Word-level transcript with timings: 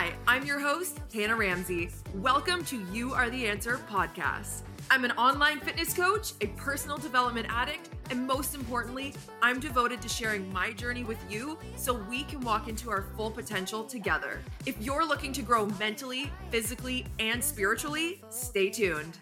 Hi, 0.00 0.14
I'm 0.26 0.46
your 0.46 0.58
host, 0.58 0.98
Hannah 1.12 1.36
Ramsay. 1.36 1.90
Welcome 2.14 2.64
to 2.64 2.82
You 2.90 3.12
Are 3.12 3.28
the 3.28 3.46
Answer 3.46 3.78
podcast. 3.86 4.62
I'm 4.90 5.04
an 5.04 5.10
online 5.10 5.60
fitness 5.60 5.92
coach, 5.92 6.32
a 6.40 6.46
personal 6.56 6.96
development 6.96 7.48
addict, 7.50 7.90
and 8.08 8.26
most 8.26 8.54
importantly, 8.54 9.12
I'm 9.42 9.60
devoted 9.60 10.00
to 10.00 10.08
sharing 10.08 10.50
my 10.54 10.72
journey 10.72 11.04
with 11.04 11.18
you 11.28 11.58
so 11.76 11.92
we 12.08 12.22
can 12.22 12.40
walk 12.40 12.66
into 12.66 12.90
our 12.90 13.02
full 13.14 13.30
potential 13.30 13.84
together. 13.84 14.40
If 14.64 14.80
you're 14.80 15.04
looking 15.06 15.34
to 15.34 15.42
grow 15.42 15.66
mentally, 15.78 16.32
physically, 16.48 17.04
and 17.18 17.44
spiritually, 17.44 18.22
stay 18.30 18.70
tuned. 18.70 19.18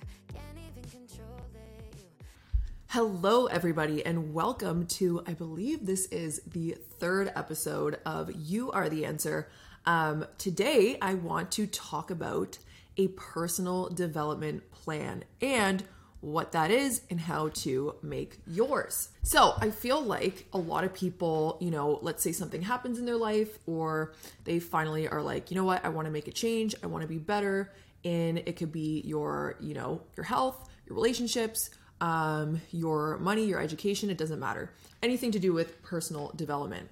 Hello, 2.90 3.46
everybody, 3.46 4.06
and 4.06 4.32
welcome 4.32 4.86
to, 4.86 5.24
I 5.26 5.34
believe 5.34 5.86
this 5.86 6.06
is 6.06 6.40
the 6.46 6.76
third 7.00 7.32
episode 7.34 7.98
of 8.06 8.30
You 8.32 8.70
Are 8.70 8.88
the 8.88 9.04
Answer. 9.04 9.48
Um, 9.88 10.26
today, 10.36 10.98
I 11.00 11.14
want 11.14 11.50
to 11.52 11.66
talk 11.66 12.10
about 12.10 12.58
a 12.98 13.08
personal 13.08 13.88
development 13.88 14.70
plan 14.70 15.24
and 15.40 15.82
what 16.20 16.52
that 16.52 16.70
is 16.70 17.00
and 17.08 17.18
how 17.18 17.48
to 17.48 17.94
make 18.02 18.36
yours. 18.46 19.08
So, 19.22 19.54
I 19.58 19.70
feel 19.70 20.02
like 20.02 20.46
a 20.52 20.58
lot 20.58 20.84
of 20.84 20.92
people, 20.92 21.56
you 21.62 21.70
know, 21.70 22.00
let's 22.02 22.22
say 22.22 22.32
something 22.32 22.60
happens 22.60 22.98
in 22.98 23.06
their 23.06 23.16
life 23.16 23.58
or 23.64 24.12
they 24.44 24.58
finally 24.58 25.08
are 25.08 25.22
like, 25.22 25.50
you 25.50 25.54
know 25.54 25.64
what, 25.64 25.82
I 25.82 25.88
want 25.88 26.04
to 26.04 26.12
make 26.12 26.28
a 26.28 26.32
change, 26.32 26.74
I 26.82 26.86
want 26.86 27.00
to 27.00 27.08
be 27.08 27.16
better. 27.16 27.72
And 28.04 28.42
it 28.44 28.56
could 28.56 28.70
be 28.70 29.00
your, 29.06 29.56
you 29.58 29.72
know, 29.72 30.02
your 30.18 30.24
health, 30.24 30.68
your 30.86 30.96
relationships, 30.96 31.70
um, 32.02 32.60
your 32.72 33.16
money, 33.20 33.46
your 33.46 33.62
education, 33.62 34.10
it 34.10 34.18
doesn't 34.18 34.38
matter. 34.38 34.70
Anything 35.02 35.32
to 35.32 35.38
do 35.38 35.54
with 35.54 35.82
personal 35.82 36.30
development. 36.36 36.90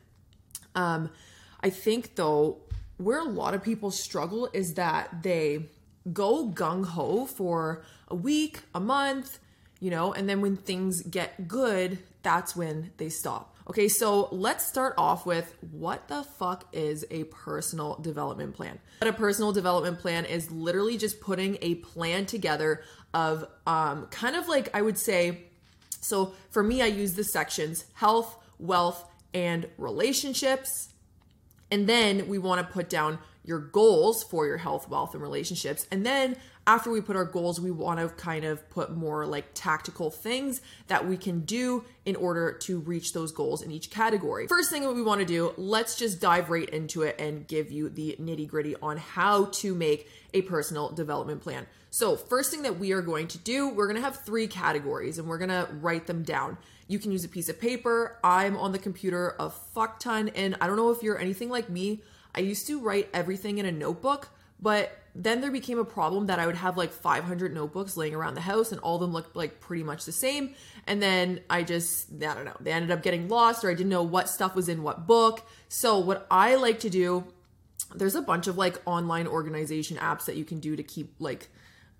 Um, 0.74 1.10
I 1.60 1.70
think 1.70 2.14
though, 2.14 2.58
where 2.96 3.18
a 3.18 3.24
lot 3.24 3.54
of 3.54 3.62
people 3.62 3.90
struggle 3.90 4.48
is 4.52 4.74
that 4.74 5.22
they 5.22 5.66
go 6.12 6.48
gung 6.48 6.84
ho 6.86 7.26
for 7.26 7.84
a 8.08 8.14
week, 8.14 8.60
a 8.74 8.80
month, 8.80 9.38
you 9.80 9.90
know, 9.90 10.12
and 10.12 10.28
then 10.28 10.40
when 10.40 10.56
things 10.56 11.02
get 11.02 11.48
good, 11.48 11.98
that's 12.22 12.56
when 12.56 12.92
they 12.96 13.08
stop. 13.08 13.54
Okay, 13.68 13.88
so 13.88 14.28
let's 14.30 14.64
start 14.64 14.94
off 14.96 15.26
with 15.26 15.52
what 15.72 16.06
the 16.06 16.22
fuck 16.22 16.66
is 16.72 17.04
a 17.10 17.24
personal 17.24 17.96
development 17.96 18.54
plan? 18.54 18.78
But 19.00 19.08
a 19.08 19.12
personal 19.12 19.50
development 19.50 19.98
plan 19.98 20.24
is 20.24 20.50
literally 20.52 20.96
just 20.96 21.20
putting 21.20 21.58
a 21.60 21.74
plan 21.76 22.26
together 22.26 22.84
of 23.12 23.44
um, 23.66 24.06
kind 24.06 24.36
of 24.36 24.46
like 24.46 24.74
I 24.74 24.82
would 24.82 24.98
say, 24.98 25.46
so 26.00 26.34
for 26.50 26.62
me, 26.62 26.80
I 26.80 26.86
use 26.86 27.14
the 27.14 27.24
sections 27.24 27.86
health, 27.94 28.36
wealth, 28.60 29.04
and 29.34 29.66
relationships. 29.78 30.90
And 31.70 31.88
then 31.88 32.28
we 32.28 32.38
want 32.38 32.66
to 32.66 32.72
put 32.72 32.88
down 32.88 33.18
your 33.44 33.58
goals 33.60 34.24
for 34.24 34.46
your 34.46 34.56
health, 34.56 34.88
wealth, 34.88 35.14
and 35.14 35.22
relationships. 35.22 35.86
And 35.90 36.04
then 36.04 36.36
after 36.66 36.90
we 36.90 37.00
put 37.00 37.14
our 37.14 37.24
goals, 37.24 37.60
we 37.60 37.70
want 37.70 38.00
to 38.00 38.08
kind 38.08 38.44
of 38.44 38.68
put 38.70 38.96
more 38.96 39.24
like 39.24 39.46
tactical 39.54 40.10
things 40.10 40.60
that 40.88 41.06
we 41.06 41.16
can 41.16 41.40
do 41.40 41.84
in 42.04 42.16
order 42.16 42.52
to 42.52 42.80
reach 42.80 43.12
those 43.12 43.30
goals 43.30 43.62
in 43.62 43.70
each 43.70 43.88
category. 43.88 44.48
First 44.48 44.70
thing 44.70 44.82
that 44.82 44.92
we 44.92 45.02
want 45.02 45.20
to 45.20 45.26
do, 45.26 45.54
let's 45.56 45.96
just 45.96 46.20
dive 46.20 46.50
right 46.50 46.68
into 46.68 47.02
it 47.02 47.20
and 47.20 47.46
give 47.46 47.70
you 47.70 47.88
the 47.88 48.16
nitty 48.20 48.48
gritty 48.48 48.74
on 48.82 48.96
how 48.96 49.46
to 49.46 49.74
make 49.74 50.10
a 50.34 50.42
personal 50.42 50.90
development 50.90 51.40
plan. 51.40 51.66
So, 51.90 52.16
first 52.16 52.50
thing 52.50 52.62
that 52.62 52.78
we 52.78 52.92
are 52.92 53.00
going 53.00 53.28
to 53.28 53.38
do, 53.38 53.68
we're 53.68 53.86
going 53.86 53.96
to 53.96 54.02
have 54.02 54.24
three 54.24 54.48
categories 54.48 55.18
and 55.18 55.28
we're 55.28 55.38
going 55.38 55.50
to 55.50 55.68
write 55.80 56.06
them 56.06 56.24
down. 56.24 56.58
You 56.88 56.98
can 56.98 57.10
use 57.12 57.24
a 57.24 57.28
piece 57.28 57.48
of 57.48 57.60
paper. 57.60 58.18
I'm 58.22 58.56
on 58.56 58.72
the 58.72 58.78
computer 58.78 59.34
a 59.38 59.50
fuck 59.50 59.98
ton, 59.98 60.28
and 60.30 60.56
I 60.60 60.66
don't 60.66 60.76
know 60.76 60.90
if 60.90 61.02
you're 61.02 61.18
anything 61.18 61.50
like 61.50 61.68
me. 61.68 62.02
I 62.34 62.40
used 62.40 62.66
to 62.68 62.80
write 62.80 63.08
everything 63.14 63.58
in 63.58 63.66
a 63.66 63.72
notebook, 63.72 64.28
but 64.60 64.96
then 65.14 65.40
there 65.40 65.50
became 65.50 65.78
a 65.78 65.84
problem 65.84 66.26
that 66.26 66.38
I 66.38 66.46
would 66.46 66.56
have 66.56 66.76
like 66.76 66.92
500 66.92 67.54
notebooks 67.54 67.96
laying 67.96 68.14
around 68.14 68.34
the 68.34 68.42
house 68.42 68.70
and 68.70 68.80
all 68.82 68.96
of 68.96 69.00
them 69.00 69.12
looked 69.12 69.34
like 69.34 69.60
pretty 69.60 69.82
much 69.82 70.04
the 70.04 70.12
same. 70.12 70.54
And 70.86 71.02
then 71.02 71.40
I 71.48 71.62
just, 71.62 72.12
I 72.12 72.34
don't 72.34 72.44
know, 72.44 72.56
they 72.60 72.72
ended 72.72 72.90
up 72.90 73.02
getting 73.02 73.28
lost 73.28 73.64
or 73.64 73.70
I 73.70 73.74
didn't 73.74 73.88
know 73.88 74.02
what 74.02 74.28
stuff 74.28 74.54
was 74.54 74.68
in 74.68 74.82
what 74.82 75.06
book. 75.06 75.42
So, 75.68 75.98
what 75.98 76.26
I 76.30 76.56
like 76.56 76.80
to 76.80 76.90
do, 76.90 77.24
there's 77.94 78.14
a 78.14 78.22
bunch 78.22 78.46
of 78.46 78.58
like 78.58 78.80
online 78.84 79.26
organization 79.26 79.96
apps 79.96 80.26
that 80.26 80.36
you 80.36 80.44
can 80.44 80.60
do 80.60 80.76
to 80.76 80.82
keep 80.82 81.14
like, 81.18 81.48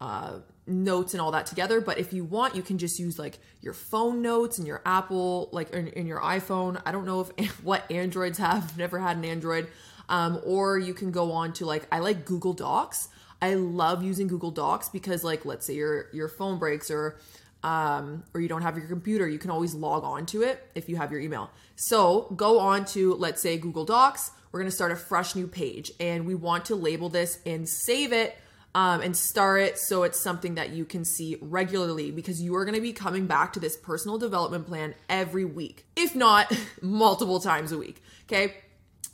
uh, 0.01 0.39
notes 0.67 1.15
and 1.15 1.21
all 1.21 1.31
that 1.31 1.47
together. 1.47 1.81
But 1.81 1.99
if 1.99 2.13
you 2.13 2.25
want, 2.25 2.55
you 2.55 2.63
can 2.63 2.79
just 2.79 2.99
use 2.99 3.19
like 3.19 3.39
your 3.61 3.73
phone 3.73 4.23
notes 4.23 4.59
and 4.59 4.67
your 4.67 4.83
Apple, 4.85 5.49
like 5.53 5.71
in, 5.71 5.89
in 5.89 6.07
your 6.07 6.21
iPhone. 6.21 6.81
I 6.85 6.93
don't 6.93 7.07
know 7.07 7.27
if 7.37 7.65
what 7.65 7.91
Androids 7.91 8.39
have, 8.39 8.77
never 8.79 8.99
had 8.99 9.17
an 9.17 9.25
Android. 9.25 9.69
Um, 10.09 10.41
or 10.45 10.79
you 10.79 10.95
can 10.95 11.11
go 11.11 11.33
on 11.33 11.53
to 11.55 11.67
like 11.67 11.87
I 11.91 11.99
like 11.99 12.25
Google 12.25 12.53
Docs. 12.53 13.09
I 13.43 13.55
love 13.55 14.03
using 14.03 14.29
Google 14.29 14.51
Docs 14.51 14.89
because 14.89 15.25
like 15.25 15.45
let's 15.45 15.67
say 15.67 15.75
your 15.75 16.09
your 16.13 16.29
phone 16.29 16.59
breaks 16.59 16.91
or 16.91 17.17
um, 17.63 18.23
or 18.33 18.41
you 18.41 18.49
don't 18.49 18.63
have 18.63 18.77
your 18.77 18.87
computer, 18.87 19.29
you 19.29 19.39
can 19.39 19.51
always 19.51 19.75
log 19.75 20.05
on 20.05 20.27
to 20.27 20.43
it 20.43 20.65
if 20.77 20.89
you 20.89 20.97
have 20.97 21.11
your 21.11 21.21
email. 21.21 21.51
So 21.75 22.33
go 22.37 22.61
on 22.61 22.85
to 22.87 23.15
let's 23.15 23.43
say 23.43 23.59
Google 23.59 23.85
Docs. 23.85 24.31
We're 24.53 24.61
gonna 24.61 24.71
start 24.71 24.93
a 24.93 24.97
fresh 24.97 25.35
new 25.35 25.49
page 25.49 25.91
and 25.99 26.25
we 26.25 26.37
want 26.37 26.67
to 26.67 26.77
label 26.77 27.09
this 27.09 27.41
and 27.45 27.69
save 27.69 28.13
it 28.13 28.37
um, 28.77 29.01
and 29.01 29.17
star 29.17 29.57
it 29.57 29.79
so 29.79 30.03
it's 30.03 30.21
something 30.21 30.57
that 30.57 30.69
you 30.69 30.85
can 30.85 31.03
see 31.03 31.39
regularly 31.41 32.11
because 32.11 32.43
you 32.43 32.55
are 32.55 32.65
going 32.67 32.75
to 32.75 32.81
be 32.83 32.93
coming 32.93 33.27
back 33.27 33.55
to 33.55 33.59
this 33.59 33.75
personal 33.75 34.19
development 34.19 34.67
plan 34.67 34.95
every 35.09 35.47
week, 35.47 35.87
if 35.97 36.15
not 36.15 36.55
multiple 36.83 37.41
times 37.41 37.73
a 37.73 37.79
week. 37.79 38.03
Okay. 38.25 38.55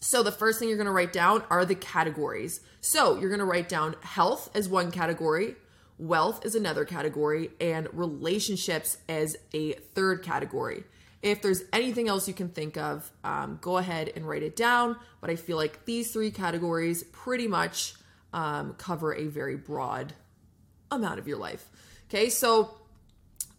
So 0.00 0.24
the 0.24 0.32
first 0.32 0.58
thing 0.58 0.68
you're 0.68 0.76
going 0.76 0.86
to 0.86 0.92
write 0.92 1.12
down 1.12 1.44
are 1.48 1.64
the 1.64 1.76
categories. 1.76 2.60
So 2.80 3.20
you're 3.20 3.28
going 3.28 3.38
to 3.38 3.44
write 3.44 3.68
down 3.68 3.94
health 4.02 4.50
as 4.52 4.68
one 4.68 4.90
category, 4.90 5.54
wealth 5.96 6.44
is 6.44 6.56
another 6.56 6.84
category, 6.84 7.50
and 7.60 7.86
relationships 7.92 8.98
as 9.08 9.36
a 9.54 9.74
third 9.94 10.24
category. 10.24 10.82
If 11.22 11.40
there's 11.40 11.62
anything 11.72 12.08
else 12.08 12.26
you 12.26 12.34
can 12.34 12.48
think 12.48 12.76
of, 12.76 13.12
um, 13.22 13.60
go 13.62 13.76
ahead 13.76 14.10
and 14.16 14.28
write 14.28 14.42
it 14.42 14.56
down. 14.56 14.96
But 15.20 15.30
I 15.30 15.36
feel 15.36 15.56
like 15.56 15.84
these 15.84 16.12
three 16.12 16.32
categories 16.32 17.04
pretty 17.04 17.46
much 17.46 17.94
um, 18.32 18.74
cover 18.74 19.14
a 19.14 19.26
very 19.26 19.56
broad 19.56 20.14
amount 20.90 21.18
of 21.18 21.26
your 21.26 21.38
life. 21.38 21.68
Okay, 22.08 22.28
so 22.28 22.74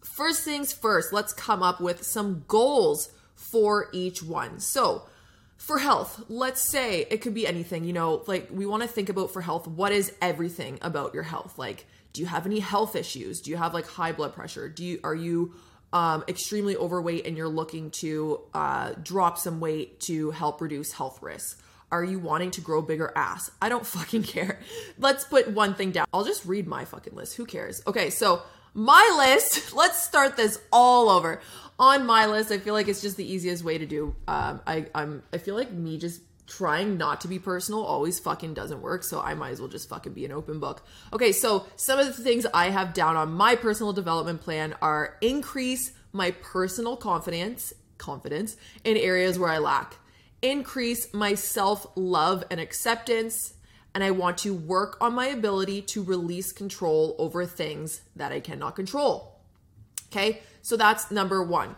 first 0.02 0.44
things 0.44 0.72
first, 0.72 1.12
let's 1.12 1.32
come 1.32 1.62
up 1.62 1.80
with 1.80 2.04
some 2.04 2.44
goals 2.46 3.10
for 3.34 3.88
each 3.92 4.22
one. 4.22 4.60
So, 4.60 5.02
for 5.56 5.78
health, 5.78 6.24
let's 6.28 6.60
say 6.60 7.06
it 7.10 7.20
could 7.20 7.34
be 7.34 7.46
anything, 7.46 7.84
you 7.84 7.92
know, 7.92 8.22
like 8.26 8.48
we 8.52 8.66
want 8.66 8.82
to 8.82 8.88
think 8.88 9.08
about 9.08 9.32
for 9.32 9.40
health, 9.40 9.66
what 9.66 9.92
is 9.92 10.12
everything 10.20 10.78
about 10.82 11.14
your 11.14 11.22
health? 11.22 11.58
Like, 11.58 11.86
do 12.12 12.20
you 12.20 12.26
have 12.26 12.44
any 12.44 12.60
health 12.60 12.94
issues? 12.94 13.40
Do 13.40 13.50
you 13.50 13.56
have 13.56 13.72
like 13.72 13.86
high 13.86 14.12
blood 14.12 14.34
pressure? 14.34 14.68
Do 14.68 14.84
you, 14.84 15.00
are 15.02 15.14
you, 15.14 15.54
um, 15.92 16.24
extremely 16.26 16.76
overweight 16.76 17.24
and 17.24 17.36
you're 17.36 17.48
looking 17.48 17.90
to 17.92 18.40
uh, 18.52 18.92
drop 19.00 19.38
some 19.38 19.60
weight 19.60 20.00
to 20.00 20.32
help 20.32 20.60
reduce 20.60 20.92
health 20.92 21.22
risks? 21.22 21.56
Are 21.94 22.02
you 22.02 22.18
wanting 22.18 22.50
to 22.50 22.60
grow 22.60 22.82
bigger 22.82 23.12
ass? 23.14 23.52
I 23.62 23.68
don't 23.68 23.86
fucking 23.96 24.24
care. 24.24 24.58
Let's 24.98 25.24
put 25.24 25.48
one 25.48 25.74
thing 25.74 25.92
down. 25.92 26.06
I'll 26.12 26.24
just 26.24 26.44
read 26.44 26.66
my 26.66 26.84
fucking 26.84 27.14
list. 27.14 27.36
Who 27.36 27.46
cares? 27.46 27.82
Okay, 27.86 28.10
so 28.10 28.42
my 28.74 29.14
list, 29.16 29.72
let's 29.76 30.02
start 30.02 30.36
this 30.36 30.60
all 30.72 31.08
over 31.08 31.40
on 31.78 32.04
my 32.04 32.26
list. 32.26 32.50
I 32.50 32.58
feel 32.58 32.74
like 32.74 32.88
it's 32.88 33.00
just 33.00 33.16
the 33.16 33.24
easiest 33.24 33.62
way 33.62 33.78
to 33.78 33.86
do. 33.86 34.16
Um, 34.26 34.60
I 34.66 34.86
I'm 34.92 35.22
I 35.32 35.38
feel 35.38 35.54
like 35.54 35.70
me 35.70 35.96
just 35.96 36.20
trying 36.48 36.98
not 36.98 37.20
to 37.20 37.28
be 37.28 37.38
personal 37.38 37.84
always 37.84 38.18
fucking 38.18 38.52
doesn't 38.52 38.82
work 38.82 39.02
so 39.02 39.18
i 39.18 39.32
might 39.32 39.48
as 39.48 39.60
well 39.60 39.68
just 39.70 39.88
fucking 39.88 40.12
be 40.12 40.26
an 40.26 40.30
open 40.30 40.60
book 40.60 40.84
okay 41.10 41.32
so 41.32 41.64
some 41.76 41.98
of 41.98 42.06
the 42.06 42.22
things 42.22 42.44
i 42.52 42.68
have 42.68 42.92
down 42.92 43.16
on 43.16 43.32
my 43.32 43.56
personal 43.56 43.94
development 43.94 44.42
plan 44.42 44.74
are 44.82 45.16
increase 45.22 45.92
my 46.12 46.32
personal 46.42 46.98
confidence 46.98 47.72
confidence 47.96 48.58
in 48.84 48.98
areas 48.98 49.38
where 49.38 49.48
i 49.48 49.56
lack 49.56 49.96
increase 50.50 51.12
my 51.12 51.34
self-love 51.34 52.44
and 52.50 52.60
acceptance 52.60 53.54
and 53.94 54.04
i 54.04 54.10
want 54.10 54.38
to 54.38 54.54
work 54.54 54.96
on 55.00 55.14
my 55.14 55.26
ability 55.26 55.82
to 55.82 56.02
release 56.02 56.52
control 56.52 57.14
over 57.18 57.44
things 57.44 58.02
that 58.14 58.32
i 58.32 58.40
cannot 58.40 58.76
control 58.76 59.40
okay 60.06 60.40
so 60.64 60.78
that's 60.78 61.10
number 61.10 61.42
one. 61.42 61.76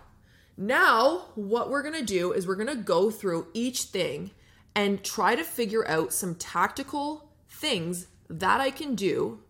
Now, 0.57 1.31
what 1.35 1.69
we're 1.71 1.83
gonna 1.83 2.05
do 2.05 2.33
is 2.33 2.47
we're 2.47 2.55
gonna 2.55 2.77
go 2.77 3.11
through 3.11 3.49
each 3.53 3.83
thing 3.83 4.31
and 4.77 5.03
try 5.03 5.35
to 5.35 5.43
figure 5.43 5.87
out 5.89 6.13
some 6.13 6.37
tactical 6.37 7.33
things 7.51 8.07
that 8.31 8.61
I 8.61 8.71
can 8.71 8.95
do 8.95 9.41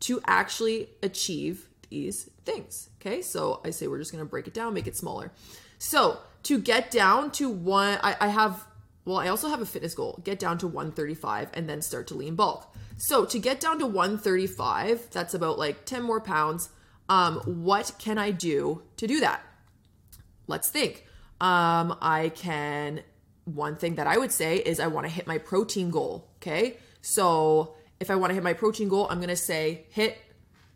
to 0.00 0.20
actually 0.24 0.90
achieve 1.02 1.68
these 1.90 2.30
things. 2.44 2.90
Okay, 3.00 3.22
so 3.22 3.60
I 3.64 3.70
say 3.70 3.88
we're 3.88 3.98
just 3.98 4.12
gonna 4.12 4.24
break 4.24 4.46
it 4.46 4.54
down, 4.54 4.72
make 4.72 4.86
it 4.86 4.96
smaller. 4.96 5.32
So 5.78 6.20
to 6.46 6.58
get 6.58 6.90
down 6.90 7.30
to 7.32 7.48
one, 7.48 7.98
I, 8.02 8.16
I 8.20 8.28
have, 8.28 8.66
well, 9.04 9.18
I 9.18 9.28
also 9.28 9.48
have 9.48 9.60
a 9.60 9.66
fitness 9.66 9.94
goal, 9.94 10.20
get 10.24 10.38
down 10.38 10.58
to 10.58 10.66
135 10.66 11.50
and 11.54 11.68
then 11.68 11.82
start 11.82 12.06
to 12.08 12.14
lean 12.14 12.36
bulk. 12.36 12.72
So 12.96 13.24
to 13.26 13.38
get 13.38 13.60
down 13.60 13.78
to 13.80 13.86
135, 13.86 15.10
that's 15.10 15.34
about 15.34 15.58
like 15.58 15.84
10 15.84 16.02
more 16.02 16.20
pounds. 16.20 16.70
Um, 17.08 17.38
what 17.44 17.92
can 17.98 18.16
I 18.16 18.30
do 18.30 18.82
to 18.96 19.06
do 19.06 19.20
that? 19.20 19.42
Let's 20.46 20.70
think. 20.70 21.04
Um, 21.40 21.96
I 22.00 22.32
can, 22.34 23.02
one 23.44 23.76
thing 23.76 23.96
that 23.96 24.06
I 24.06 24.16
would 24.16 24.32
say 24.32 24.56
is 24.56 24.80
I 24.80 24.86
want 24.86 25.06
to 25.06 25.12
hit 25.12 25.26
my 25.26 25.38
protein 25.38 25.90
goal. 25.90 26.28
Okay. 26.36 26.78
So 27.02 27.74
if 28.00 28.10
I 28.10 28.14
want 28.14 28.30
to 28.30 28.34
hit 28.34 28.42
my 28.42 28.52
protein 28.52 28.88
goal, 28.88 29.08
I'm 29.10 29.18
going 29.18 29.28
to 29.28 29.36
say 29.36 29.86
hit 29.90 30.18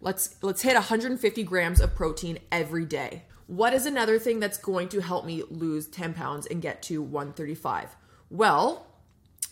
let's 0.01 0.37
let's 0.43 0.63
hit 0.63 0.75
150 0.75 1.43
grams 1.45 1.81
of 1.81 1.95
protein 1.95 2.39
every 2.51 2.85
day. 2.85 3.25
What 3.51 3.75
is 3.75 3.85
another 3.85 4.21
thing 4.21 4.39
that's 4.39 4.59
going 4.59 4.91
to 4.91 5.01
help 5.01 5.27
me 5.27 5.43
lose 5.51 5.89
10 5.89 6.15
pounds 6.15 6.47
and 6.47 6.63
get 6.63 6.83
to 6.83 7.03
135? 7.03 7.97
Well, 8.31 8.87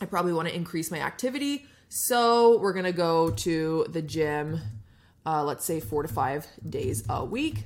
I 0.00 0.05
probably 0.05 0.33
want 0.33 0.47
to 0.47 0.55
increase 0.55 0.93
my 0.93 1.00
activity. 1.00 1.67
So 1.89 2.61
we're 2.61 2.75
going 2.75 2.85
to 2.85 2.93
go 2.93 3.31
to 3.31 3.87
the 3.89 4.00
gym, 4.00 4.61
uh, 5.27 5.43
let's 5.43 5.65
say 5.65 5.81
four 5.81 6.03
to 6.03 6.09
five 6.09 6.47
days 6.65 7.03
a 7.09 7.25
week. 7.25 7.65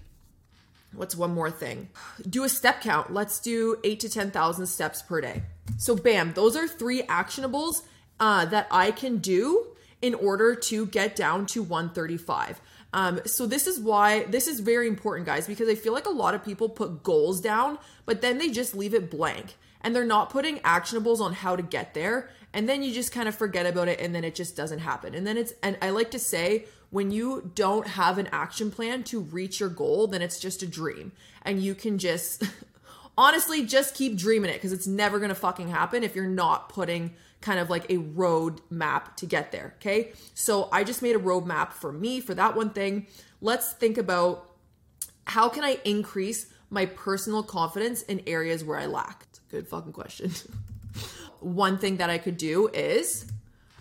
What's 0.95 1.15
one 1.15 1.35
more 1.35 1.51
thing? 1.51 1.91
Do 2.27 2.45
a 2.45 2.49
step 2.49 2.81
count. 2.81 3.13
Let's 3.13 3.39
do 3.39 3.77
eight 3.85 4.01
to 4.01 4.09
10,000 4.09 4.67
steps 4.67 5.03
per 5.03 5.21
day. 5.21 5.43
So, 5.77 5.95
bam, 5.95 6.33
those 6.33 6.57
are 6.57 6.67
three 6.67 7.03
actionables 7.03 7.83
uh, 8.19 8.47
that 8.47 8.69
I 8.71 8.91
can 8.91 9.19
do 9.19 9.67
in 10.01 10.15
order 10.15 10.55
to 10.55 10.87
get 10.87 11.15
down 11.15 11.45
to 11.49 11.63
135. 11.63 12.59
Um, 12.93 13.21
so 13.25 13.47
this 13.47 13.67
is 13.67 13.81
why 13.81 14.25
this 14.25 14.47
is 14.47 14.61
very 14.61 14.87
important, 14.87 15.27
guys, 15.27 15.47
because 15.47 15.69
I 15.69 15.75
feel 15.75 15.93
like 15.93 16.07
a 16.07 16.11
lot 16.11 16.35
of 16.35 16.45
people 16.45 16.69
put 16.69 17.03
goals 17.03 17.41
down, 17.41 17.79
but 18.05 18.21
then 18.21 18.39
they 18.39 18.51
just 18.51 18.75
leave 18.75 18.95
it 18.95 19.11
blank 19.11 19.57
and 19.81 19.95
they're 19.95 20.05
not 20.05 20.31
putting 20.31 20.59
actionables 20.59 21.21
on 21.21 21.33
how 21.33 21.57
to 21.57 21.63
get 21.63 21.95
there. 21.95 22.31
And 22.53 22.69
then 22.69 22.83
you 22.83 22.93
just 22.93 23.13
kind 23.13 23.29
of 23.29 23.35
forget 23.35 23.67
about 23.67 23.89
it 23.89 24.01
and 24.01 24.15
then 24.15 24.25
it 24.25 24.35
just 24.35 24.57
doesn't 24.57 24.81
happen. 24.81 25.15
And 25.15 25.27
then 25.27 25.39
it's, 25.39 25.55
and 25.63 25.79
I 25.81 25.91
like 25.91 26.11
to 26.13 26.19
say, 26.19 26.67
when 26.91 27.11
you 27.11 27.51
don't 27.55 27.87
have 27.87 28.19
an 28.19 28.29
action 28.31 28.71
plan 28.71 29.03
to 29.05 29.21
reach 29.21 29.59
your 29.59 29.71
goal, 29.71 30.07
then 30.07 30.21
it's 30.21 30.39
just 30.39 30.63
a 30.63 30.67
dream. 30.67 31.13
And 31.43 31.63
you 31.63 31.75
can 31.75 31.97
just, 31.97 32.45
honestly, 33.19 33.65
just 33.65 33.95
keep 33.95 34.19
dreaming 34.19 34.51
it 34.51 34.55
because 34.55 34.73
it's 34.73 34.87
never 34.87 35.19
going 35.19 35.31
to 35.31 35.35
fucking 35.35 35.69
happen 35.69 36.05
if 36.05 36.15
you're 36.15 36.27
not 36.27 36.69
putting 36.69 37.15
kind 37.43 37.59
of 37.59 37.69
like 37.69 37.91
a 37.91 37.99
road 37.99 38.61
map 38.71 39.17
to 39.19 39.27
get 39.27 39.53
there. 39.53 39.75
Okay. 39.77 40.13
So 40.35 40.69
I 40.73 40.85
just 40.85 41.03
made 41.03 41.15
a 41.15 41.19
roadmap 41.19 41.73
for 41.73 41.93
me 41.93 42.21
for 42.21 42.35
that 42.35 42.57
one 42.57 42.71
thing. 42.71 43.07
Let's 43.41 43.73
think 43.73 43.99
about 43.99 44.49
how 45.27 45.49
can 45.49 45.65
I 45.65 45.79
increase 45.85 46.47
my 46.71 46.87
personal 46.87 47.43
confidence 47.43 48.03
in 48.03 48.23
areas 48.27 48.65
where 48.65 48.79
I 48.79 48.87
lack? 48.87 49.27
It's 49.29 49.41
a 49.41 49.51
good 49.51 49.69
fucking 49.69 49.93
question. 49.93 50.33
one 51.41 51.79
thing 51.79 51.99
that 51.99 52.09
I 52.09 52.19
could 52.19 52.37
do 52.37 52.69
is 52.69 53.27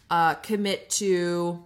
uh, 0.09 0.35
commit 0.35 0.89
to 0.91 1.63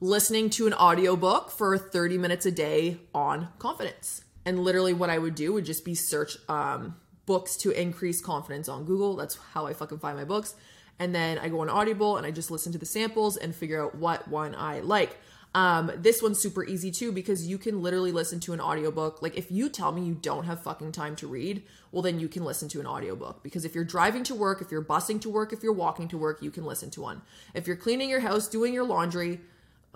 listening 0.00 0.50
to 0.50 0.66
an 0.66 0.74
audiobook 0.74 1.50
for 1.50 1.78
30 1.78 2.18
minutes 2.18 2.44
a 2.46 2.52
day 2.52 2.98
on 3.14 3.48
confidence. 3.58 4.22
And 4.44 4.60
literally, 4.60 4.92
what 4.92 5.10
I 5.10 5.18
would 5.18 5.34
do 5.34 5.52
would 5.54 5.64
just 5.64 5.84
be 5.84 5.94
search 5.94 6.36
um, 6.48 6.96
books 7.26 7.56
to 7.58 7.70
increase 7.70 8.20
confidence 8.20 8.68
on 8.68 8.84
Google. 8.84 9.16
That's 9.16 9.36
how 9.52 9.66
I 9.66 9.74
fucking 9.74 9.98
find 9.98 10.16
my 10.16 10.24
books. 10.24 10.54
And 10.98 11.14
then 11.14 11.38
I 11.38 11.48
go 11.48 11.60
on 11.60 11.68
Audible 11.68 12.16
and 12.16 12.26
I 12.26 12.30
just 12.30 12.50
listen 12.50 12.72
to 12.72 12.78
the 12.78 12.86
samples 12.86 13.36
and 13.36 13.54
figure 13.54 13.84
out 13.84 13.96
what 13.96 14.28
one 14.28 14.54
I 14.54 14.80
like. 14.80 15.18
Um, 15.54 15.90
this 15.96 16.20
one's 16.20 16.38
super 16.38 16.64
easy 16.64 16.90
too 16.90 17.12
because 17.12 17.46
you 17.46 17.56
can 17.56 17.82
literally 17.82 18.12
listen 18.12 18.40
to 18.40 18.52
an 18.52 18.60
audiobook. 18.60 19.22
Like 19.22 19.38
if 19.38 19.50
you 19.50 19.70
tell 19.70 19.90
me 19.90 20.02
you 20.02 20.14
don't 20.14 20.44
have 20.44 20.62
fucking 20.62 20.92
time 20.92 21.16
to 21.16 21.26
read, 21.26 21.62
well 21.92 22.02
then 22.02 22.20
you 22.20 22.28
can 22.28 22.44
listen 22.44 22.68
to 22.70 22.80
an 22.80 22.86
audiobook 22.86 23.42
because 23.42 23.64
if 23.64 23.74
you're 23.74 23.84
driving 23.84 24.22
to 24.24 24.34
work, 24.34 24.60
if 24.60 24.70
you're 24.70 24.84
busing 24.84 25.20
to 25.22 25.30
work, 25.30 25.54
if 25.54 25.62
you're 25.62 25.72
walking 25.72 26.08
to 26.08 26.18
work, 26.18 26.42
you 26.42 26.50
can 26.50 26.64
listen 26.64 26.90
to 26.90 27.00
one. 27.00 27.22
If 27.54 27.66
you're 27.66 27.76
cleaning 27.76 28.10
your 28.10 28.20
house, 28.20 28.48
doing 28.48 28.74
your 28.74 28.84
laundry, 28.84 29.40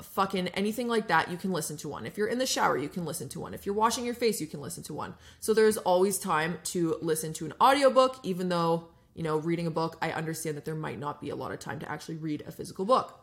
fucking 0.03 0.49
anything 0.49 0.89
like 0.89 1.09
that, 1.09 1.31
you 1.31 1.37
can 1.37 1.53
listen 1.53 1.77
to 1.79 1.89
one. 1.89 2.07
If 2.07 2.17
you're 2.17 2.27
in 2.27 2.39
the 2.39 2.47
shower, 2.47 2.77
you 2.77 2.89
can 2.89 3.05
listen 3.05 3.29
to 3.31 3.41
one. 3.41 3.55
If 3.55 3.67
you're 3.67 3.75
washing 3.75 4.05
your 4.05 4.15
face, 4.15 4.41
you 4.41 4.47
can 4.47 4.61
listen 4.61 4.83
to 4.85 4.95
one. 4.95 5.15
So 5.41 5.55
there's 5.55 5.77
always 5.77 6.19
time 6.19 6.59
to 6.65 6.97
listen 7.01 7.33
to 7.35 7.47
an 7.47 7.55
audiobook, 7.61 8.19
even 8.23 8.49
though, 8.49 8.89
you 9.15 9.23
know, 9.23 9.39
reading 9.39 9.67
a 9.67 9.71
book, 9.71 9.99
I 10.01 10.13
understand 10.13 10.57
that 10.57 10.65
there 10.65 10.75
might 10.75 10.99
not 10.99 11.21
be 11.21 11.31
a 11.31 11.37
lot 11.37 11.53
of 11.53 11.59
time 11.59 11.79
to 11.81 11.91
actually 11.91 12.17
read 12.17 12.43
a 12.47 12.53
physical 12.53 12.85
book. 12.85 13.23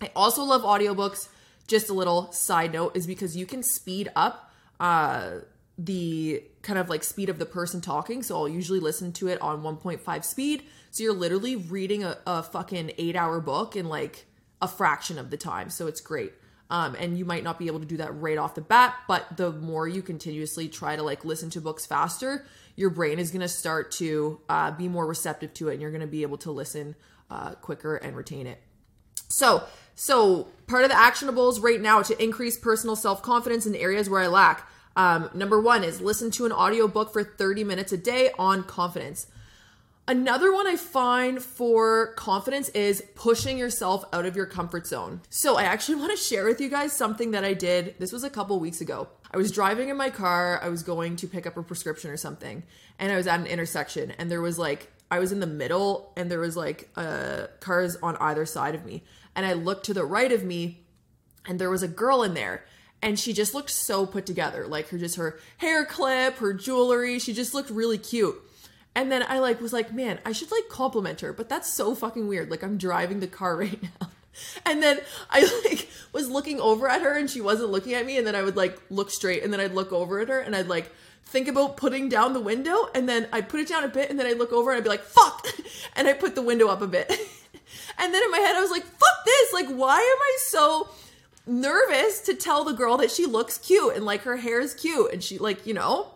I 0.00 0.10
also 0.16 0.42
love 0.42 0.62
audiobooks. 0.62 1.28
Just 1.68 1.88
a 1.88 1.92
little 1.92 2.32
side 2.32 2.72
note 2.72 2.96
is 2.96 3.06
because 3.06 3.36
you 3.36 3.46
can 3.46 3.62
speed 3.62 4.10
up 4.16 4.50
uh, 4.80 5.40
the 5.78 6.42
kind 6.62 6.78
of 6.78 6.88
like 6.88 7.04
speed 7.04 7.28
of 7.28 7.38
the 7.38 7.46
person 7.46 7.80
talking. 7.80 8.22
So 8.22 8.36
I'll 8.36 8.48
usually 8.48 8.80
listen 8.80 9.12
to 9.14 9.28
it 9.28 9.40
on 9.40 9.62
1.5 9.62 10.24
speed. 10.24 10.64
So 10.90 11.04
you're 11.04 11.14
literally 11.14 11.56
reading 11.56 12.04
a, 12.04 12.18
a 12.26 12.42
fucking 12.42 12.92
eight 12.98 13.16
hour 13.16 13.40
book 13.40 13.76
in 13.76 13.88
like 13.88 14.26
a 14.62 14.68
fraction 14.68 15.18
of 15.18 15.28
the 15.28 15.36
time. 15.36 15.68
So 15.68 15.86
it's 15.86 16.00
great. 16.00 16.32
Um, 16.70 16.96
and 16.98 17.18
you 17.18 17.26
might 17.26 17.44
not 17.44 17.58
be 17.58 17.66
able 17.66 17.80
to 17.80 17.84
do 17.86 17.98
that 17.98 18.18
right 18.18 18.38
off 18.38 18.54
the 18.54 18.62
bat, 18.62 18.94
but 19.06 19.36
the 19.36 19.52
more 19.52 19.86
you 19.86 20.00
continuously 20.00 20.68
try 20.68 20.96
to 20.96 21.02
like 21.02 21.22
listen 21.22 21.50
to 21.50 21.60
books 21.60 21.84
faster, 21.84 22.46
your 22.76 22.88
brain 22.88 23.18
is 23.18 23.30
going 23.30 23.42
to 23.42 23.48
start 23.48 23.90
to 23.92 24.40
uh, 24.48 24.70
be 24.70 24.88
more 24.88 25.06
receptive 25.06 25.52
to 25.54 25.68
it, 25.68 25.72
and 25.72 25.82
you're 25.82 25.90
going 25.90 26.00
to 26.00 26.06
be 26.06 26.22
able 26.22 26.38
to 26.38 26.50
listen 26.50 26.94
uh, 27.30 27.50
quicker 27.56 27.96
and 27.96 28.16
retain 28.16 28.46
it. 28.46 28.62
So, 29.28 29.64
so 29.94 30.48
part 30.66 30.84
of 30.84 30.90
the 30.90 30.96
actionables 30.96 31.62
right 31.62 31.80
now 31.80 32.00
to 32.02 32.22
increase 32.22 32.56
personal 32.56 32.96
self 32.96 33.22
confidence 33.22 33.66
in 33.66 33.74
areas 33.74 34.08
where 34.08 34.22
I 34.22 34.28
lack. 34.28 34.66
Um, 34.96 35.30
number 35.34 35.60
one 35.60 35.84
is 35.84 36.00
listen 36.00 36.30
to 36.32 36.46
an 36.46 36.52
audiobook 36.52 37.12
for 37.12 37.24
30 37.24 37.64
minutes 37.64 37.92
a 37.92 37.98
day 37.98 38.30
on 38.38 38.62
confidence. 38.62 39.26
Another 40.12 40.52
one 40.52 40.66
I 40.66 40.76
find 40.76 41.42
for 41.42 42.08
confidence 42.16 42.68
is 42.68 43.02
pushing 43.14 43.56
yourself 43.56 44.04
out 44.12 44.26
of 44.26 44.36
your 44.36 44.44
comfort 44.44 44.86
zone. 44.86 45.22
So, 45.30 45.56
I 45.56 45.62
actually 45.62 45.94
want 46.00 46.10
to 46.10 46.22
share 46.22 46.44
with 46.44 46.60
you 46.60 46.68
guys 46.68 46.92
something 46.92 47.30
that 47.30 47.44
I 47.46 47.54
did. 47.54 47.94
This 47.98 48.12
was 48.12 48.22
a 48.22 48.28
couple 48.28 48.60
weeks 48.60 48.82
ago. 48.82 49.08
I 49.32 49.38
was 49.38 49.50
driving 49.50 49.88
in 49.88 49.96
my 49.96 50.10
car, 50.10 50.60
I 50.62 50.68
was 50.68 50.82
going 50.82 51.16
to 51.16 51.26
pick 51.26 51.46
up 51.46 51.56
a 51.56 51.62
prescription 51.62 52.10
or 52.10 52.18
something, 52.18 52.62
and 52.98 53.10
I 53.10 53.16
was 53.16 53.26
at 53.26 53.40
an 53.40 53.46
intersection, 53.46 54.10
and 54.18 54.30
there 54.30 54.42
was 54.42 54.58
like, 54.58 54.92
I 55.10 55.18
was 55.18 55.32
in 55.32 55.40
the 55.40 55.46
middle, 55.46 56.12
and 56.14 56.30
there 56.30 56.40
was 56.40 56.58
like 56.58 56.90
uh, 56.94 57.46
cars 57.60 57.96
on 58.02 58.18
either 58.18 58.44
side 58.44 58.74
of 58.74 58.84
me. 58.84 59.04
And 59.34 59.46
I 59.46 59.54
looked 59.54 59.86
to 59.86 59.94
the 59.94 60.04
right 60.04 60.30
of 60.30 60.44
me, 60.44 60.84
and 61.46 61.58
there 61.58 61.70
was 61.70 61.82
a 61.82 61.88
girl 61.88 62.22
in 62.22 62.34
there 62.34 62.66
and 63.04 63.18
she 63.18 63.32
just 63.32 63.52
looked 63.52 63.70
so 63.70 64.06
put 64.06 64.24
together 64.24 64.64
like 64.68 64.88
her 64.90 64.98
just 64.98 65.16
her 65.16 65.40
hair 65.56 65.84
clip 65.84 66.36
her 66.36 66.54
jewelry 66.54 67.18
she 67.18 67.34
just 67.34 67.52
looked 67.52 67.68
really 67.68 67.98
cute 67.98 68.40
and 68.94 69.10
then 69.10 69.24
I 69.26 69.38
like 69.38 69.60
was 69.60 69.72
like, 69.72 69.92
man, 69.92 70.18
I 70.24 70.32
should 70.32 70.50
like 70.50 70.68
compliment 70.68 71.20
her, 71.22 71.32
but 71.32 71.48
that's 71.48 71.72
so 71.72 71.94
fucking 71.94 72.28
weird. 72.28 72.50
Like 72.50 72.62
I'm 72.62 72.76
driving 72.76 73.20
the 73.20 73.26
car 73.26 73.56
right 73.58 73.82
now. 73.82 74.08
And 74.64 74.82
then 74.82 75.00
I 75.30 75.40
like 75.64 75.88
was 76.12 76.28
looking 76.28 76.60
over 76.60 76.88
at 76.88 77.02
her 77.02 77.16
and 77.16 77.28
she 77.30 77.40
wasn't 77.40 77.70
looking 77.70 77.94
at 77.94 78.06
me 78.06 78.16
and 78.16 78.26
then 78.26 78.34
I 78.34 78.42
would 78.42 78.56
like 78.56 78.80
look 78.90 79.10
straight 79.10 79.42
and 79.42 79.52
then 79.52 79.60
I'd 79.60 79.74
look 79.74 79.92
over 79.92 80.20
at 80.20 80.28
her 80.28 80.40
and 80.40 80.56
I'd 80.56 80.68
like 80.68 80.90
think 81.26 81.48
about 81.48 81.76
putting 81.76 82.08
down 82.08 82.32
the 82.32 82.40
window 82.40 82.88
and 82.94 83.08
then 83.08 83.28
I'd 83.32 83.48
put 83.48 83.60
it 83.60 83.68
down 83.68 83.84
a 83.84 83.88
bit 83.88 84.10
and 84.10 84.18
then 84.18 84.26
I'd 84.26 84.38
look 84.38 84.52
over 84.52 84.70
and 84.70 84.78
I'd 84.78 84.84
be 84.84 84.90
like, 84.90 85.04
fuck. 85.04 85.46
And 85.94 86.08
I 86.08 86.14
put 86.14 86.34
the 86.34 86.42
window 86.42 86.68
up 86.68 86.80
a 86.80 86.86
bit. 86.86 87.10
and 87.98 88.14
then 88.14 88.22
in 88.22 88.30
my 88.30 88.38
head 88.38 88.56
I 88.56 88.60
was 88.60 88.70
like, 88.70 88.84
fuck 88.84 89.24
this. 89.26 89.52
Like 89.52 89.68
why 89.68 89.96
am 89.96 90.00
I 90.00 90.38
so 90.46 90.88
nervous 91.46 92.20
to 92.20 92.34
tell 92.34 92.64
the 92.64 92.72
girl 92.72 92.96
that 92.96 93.10
she 93.10 93.26
looks 93.26 93.58
cute 93.58 93.94
and 93.94 94.04
like 94.06 94.22
her 94.22 94.38
hair 94.38 94.60
is 94.60 94.74
cute 94.74 95.12
and 95.12 95.22
she 95.22 95.38
like, 95.38 95.66
you 95.66 95.74
know? 95.74 96.14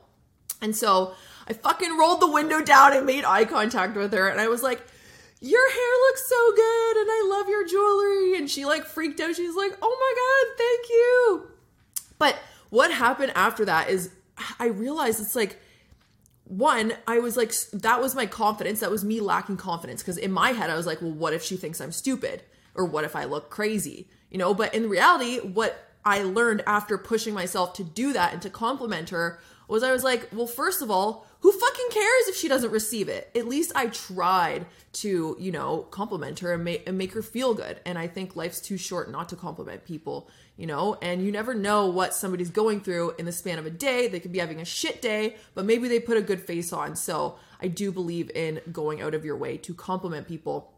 And 0.63 0.75
so 0.75 1.15
I 1.49 1.53
fucking 1.53 1.97
rolled 1.97 2.21
the 2.21 2.31
window 2.31 2.61
down 2.61 2.97
and 2.97 3.07
made 3.07 3.25
eye 3.25 3.45
contact 3.45 3.97
with 3.97 4.13
her. 4.13 4.29
And 4.29 4.41
I 4.41 4.49
was 4.49 4.63
like, 4.63 4.83
Your 5.41 5.71
hair 5.71 5.93
looks 6.09 6.29
so 6.29 6.53
good. 6.55 6.97
And 6.97 7.09
I 7.11 7.27
love 7.29 7.49
your 7.49 7.67
jewelry. 7.67 8.39
And 8.39 8.51
she 8.51 8.65
like 8.65 8.85
freaked 8.85 9.21
out. 9.21 9.37
She's 9.37 9.55
like, 9.55 9.77
Oh 9.81 9.97
my 10.01 10.15
God, 10.17 10.59
thank 10.59 10.89
you. 10.89 11.51
But 12.19 12.37
what 12.71 12.91
happened 12.91 13.33
after 13.35 13.65
that 13.65 13.91
is 13.91 14.11
I 14.59 14.67
realized 14.67 15.21
it's 15.21 15.37
like, 15.37 15.61
one, 16.45 16.93
I 17.09 17.19
was 17.19 17.37
like, 17.37 17.53
that 17.73 18.01
was 18.01 18.15
my 18.15 18.27
confidence. 18.27 18.81
That 18.81 18.91
was 18.91 19.05
me 19.05 19.21
lacking 19.21 19.57
confidence. 19.57 20.03
Because 20.03 20.17
in 20.17 20.31
my 20.31 20.51
head, 20.53 20.71
I 20.71 20.77
was 20.77 20.87
like, 20.87 21.03
well, 21.03 21.11
what 21.11 21.33
if 21.33 21.43
she 21.43 21.57
thinks 21.57 21.81
I'm 21.81 21.93
stupid? 21.93 22.43
Or 22.75 22.85
what 22.85 23.05
if 23.05 23.17
I 23.17 23.25
look 23.25 23.51
crazy? 23.51 24.09
You 24.31 24.39
know, 24.39 24.55
but 24.55 24.75
in 24.75 24.89
reality, 24.89 25.39
what 25.39 25.77
I 26.05 26.23
learned 26.23 26.63
after 26.67 26.99
pushing 26.99 27.35
myself 27.35 27.73
to 27.75 27.85
do 27.85 28.13
that 28.13 28.33
and 28.33 28.41
to 28.43 28.51
compliment 28.51 29.11
her 29.11 29.41
was 29.67 29.83
I 29.83 29.93
was 29.93 30.05
like, 30.05 30.29
well, 30.33 30.47
first 30.47 30.83
of 30.83 30.91
all, 30.91 31.26
who 31.41 31.53
fucking 31.53 31.89
cares 31.91 32.29
if 32.29 32.37
she 32.37 32.49
doesn't 32.49 32.71
receive 32.71 33.09
it? 33.09 33.31
At 33.35 33.47
least 33.47 33.73
I 33.75 33.87
tried 33.89 34.67
to, 34.95 35.37
you 35.39 35.53
know, 35.53 35.83
compliment 35.91 36.41
her 36.41 36.55
and 36.55 36.65
make, 36.65 36.89
and 36.89 36.97
make 36.97 37.13
her 37.13 37.23
feel 37.23 37.55
good. 37.55 37.81
And 37.85 37.99
I 37.99 38.07
think 38.07 38.37
life's 38.37 38.61
too 38.61 38.79
short 38.79 39.11
not 39.11 39.29
to 39.29 39.37
compliment 39.37 39.85
people, 39.85 40.31
you 40.57 40.67
know, 40.67 40.97
and 41.03 41.25
you 41.25 41.31
never 41.31 41.55
know 41.55 41.87
what 41.87 42.15
somebody's 42.15 42.51
going 42.51 42.81
through 42.81 43.15
in 43.19 43.27
the 43.27 43.33
span 43.33 43.59
of 43.59 43.67
a 43.67 43.71
day. 43.71 44.09
They 44.09 44.21
could 44.21 44.33
be 44.33 44.39
having 44.39 44.61
a 44.61 44.65
shit 44.65 45.03
day, 45.03 45.37
but 45.55 45.67
maybe 45.67 45.89
they 45.89 46.01
put 46.01 46.17
a 46.17 46.23
good 46.23 46.41
face 46.41 46.73
on. 46.73 46.97
So 46.97 47.37
I 47.61 47.69
do 47.69 47.93
believe 47.93 48.31
in 48.35 48.61
going 48.73 49.03
out 49.03 49.15
of 49.15 49.25
your 49.25 49.37
way 49.37 49.59
to 49.59 49.75
compliment 49.75 50.27
people. 50.27 50.73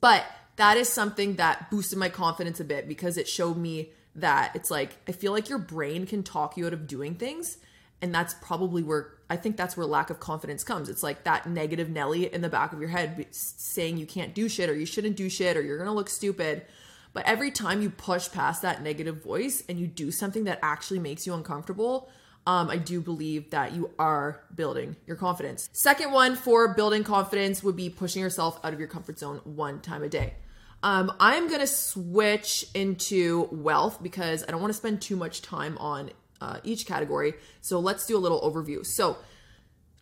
But 0.00 0.24
that 0.56 0.76
is 0.76 0.88
something 0.88 1.36
that 1.36 1.70
boosted 1.70 1.98
my 1.98 2.08
confidence 2.08 2.58
a 2.58 2.64
bit 2.64 2.88
because 2.88 3.16
it 3.16 3.28
showed 3.28 3.56
me 3.56 3.90
that 4.16 4.54
it's 4.54 4.70
like, 4.70 4.98
I 5.08 5.12
feel 5.12 5.32
like 5.32 5.48
your 5.48 5.58
brain 5.58 6.06
can 6.06 6.22
talk 6.22 6.56
you 6.56 6.66
out 6.66 6.72
of 6.72 6.86
doing 6.86 7.14
things 7.14 7.58
and 8.02 8.14
that's 8.14 8.34
probably 8.34 8.82
where 8.82 9.14
I 9.30 9.36
think 9.36 9.56
that's 9.56 9.76
where 9.76 9.86
lack 9.86 10.10
of 10.10 10.20
confidence 10.20 10.62
comes. 10.64 10.90
It's 10.90 11.02
like 11.02 11.24
that 11.24 11.46
negative 11.48 11.88
Nelly 11.88 12.32
in 12.32 12.42
the 12.42 12.50
back 12.50 12.72
of 12.72 12.80
your 12.80 12.90
head 12.90 13.24
saying 13.30 13.96
you 13.96 14.04
can't 14.04 14.34
do 14.34 14.48
shit 14.48 14.68
or 14.68 14.74
you 14.74 14.84
shouldn't 14.84 15.16
do 15.16 15.30
shit 15.30 15.56
or 15.56 15.62
you're 15.62 15.78
going 15.78 15.88
to 15.88 15.94
look 15.94 16.10
stupid. 16.10 16.66
But 17.14 17.26
every 17.26 17.50
time 17.50 17.80
you 17.80 17.88
push 17.88 18.30
past 18.30 18.60
that 18.62 18.82
negative 18.82 19.22
voice 19.22 19.62
and 19.68 19.78
you 19.78 19.86
do 19.86 20.10
something 20.10 20.44
that 20.44 20.58
actually 20.62 20.98
makes 20.98 21.26
you 21.26 21.32
uncomfortable, 21.32 22.10
um, 22.46 22.68
I 22.68 22.76
do 22.76 23.00
believe 23.00 23.50
that 23.50 23.72
you 23.72 23.90
are 23.98 24.42
building 24.54 24.96
your 25.06 25.16
confidence. 25.16 25.68
Second 25.72 26.12
one 26.12 26.34
for 26.34 26.74
building 26.74 27.04
confidence 27.04 27.62
would 27.62 27.76
be 27.76 27.88
pushing 27.88 28.20
yourself 28.20 28.58
out 28.64 28.72
of 28.72 28.78
your 28.78 28.88
comfort 28.88 29.18
zone 29.18 29.40
one 29.44 29.80
time 29.80 30.02
a 30.02 30.08
day. 30.08 30.34
Um, 30.82 31.12
I'm 31.20 31.48
gonna 31.48 31.68
switch 31.68 32.66
into 32.74 33.48
wealth 33.52 34.02
because 34.02 34.42
I 34.42 34.50
don't 34.50 34.60
want 34.60 34.72
to 34.72 34.76
spend 34.76 35.00
too 35.00 35.14
much 35.14 35.40
time 35.40 35.78
on 35.78 36.10
uh, 36.42 36.58
each 36.64 36.86
category. 36.86 37.34
So 37.60 37.78
let's 37.78 38.04
do 38.06 38.16
a 38.16 38.22
little 38.24 38.40
overview. 38.40 38.84
So 38.84 39.16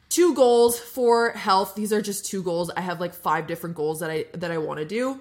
two 0.08 0.34
goals 0.34 0.80
for 0.80 1.30
health. 1.30 1.74
These 1.74 1.92
are 1.92 2.00
just 2.00 2.24
two 2.24 2.42
goals. 2.42 2.70
I 2.70 2.80
have 2.80 2.98
like 2.98 3.14
five 3.14 3.46
different 3.46 3.76
goals 3.76 4.00
that 4.00 4.10
I 4.10 4.24
that 4.34 4.50
I 4.50 4.58
want 4.58 4.78
to 4.80 4.86
do. 4.86 5.20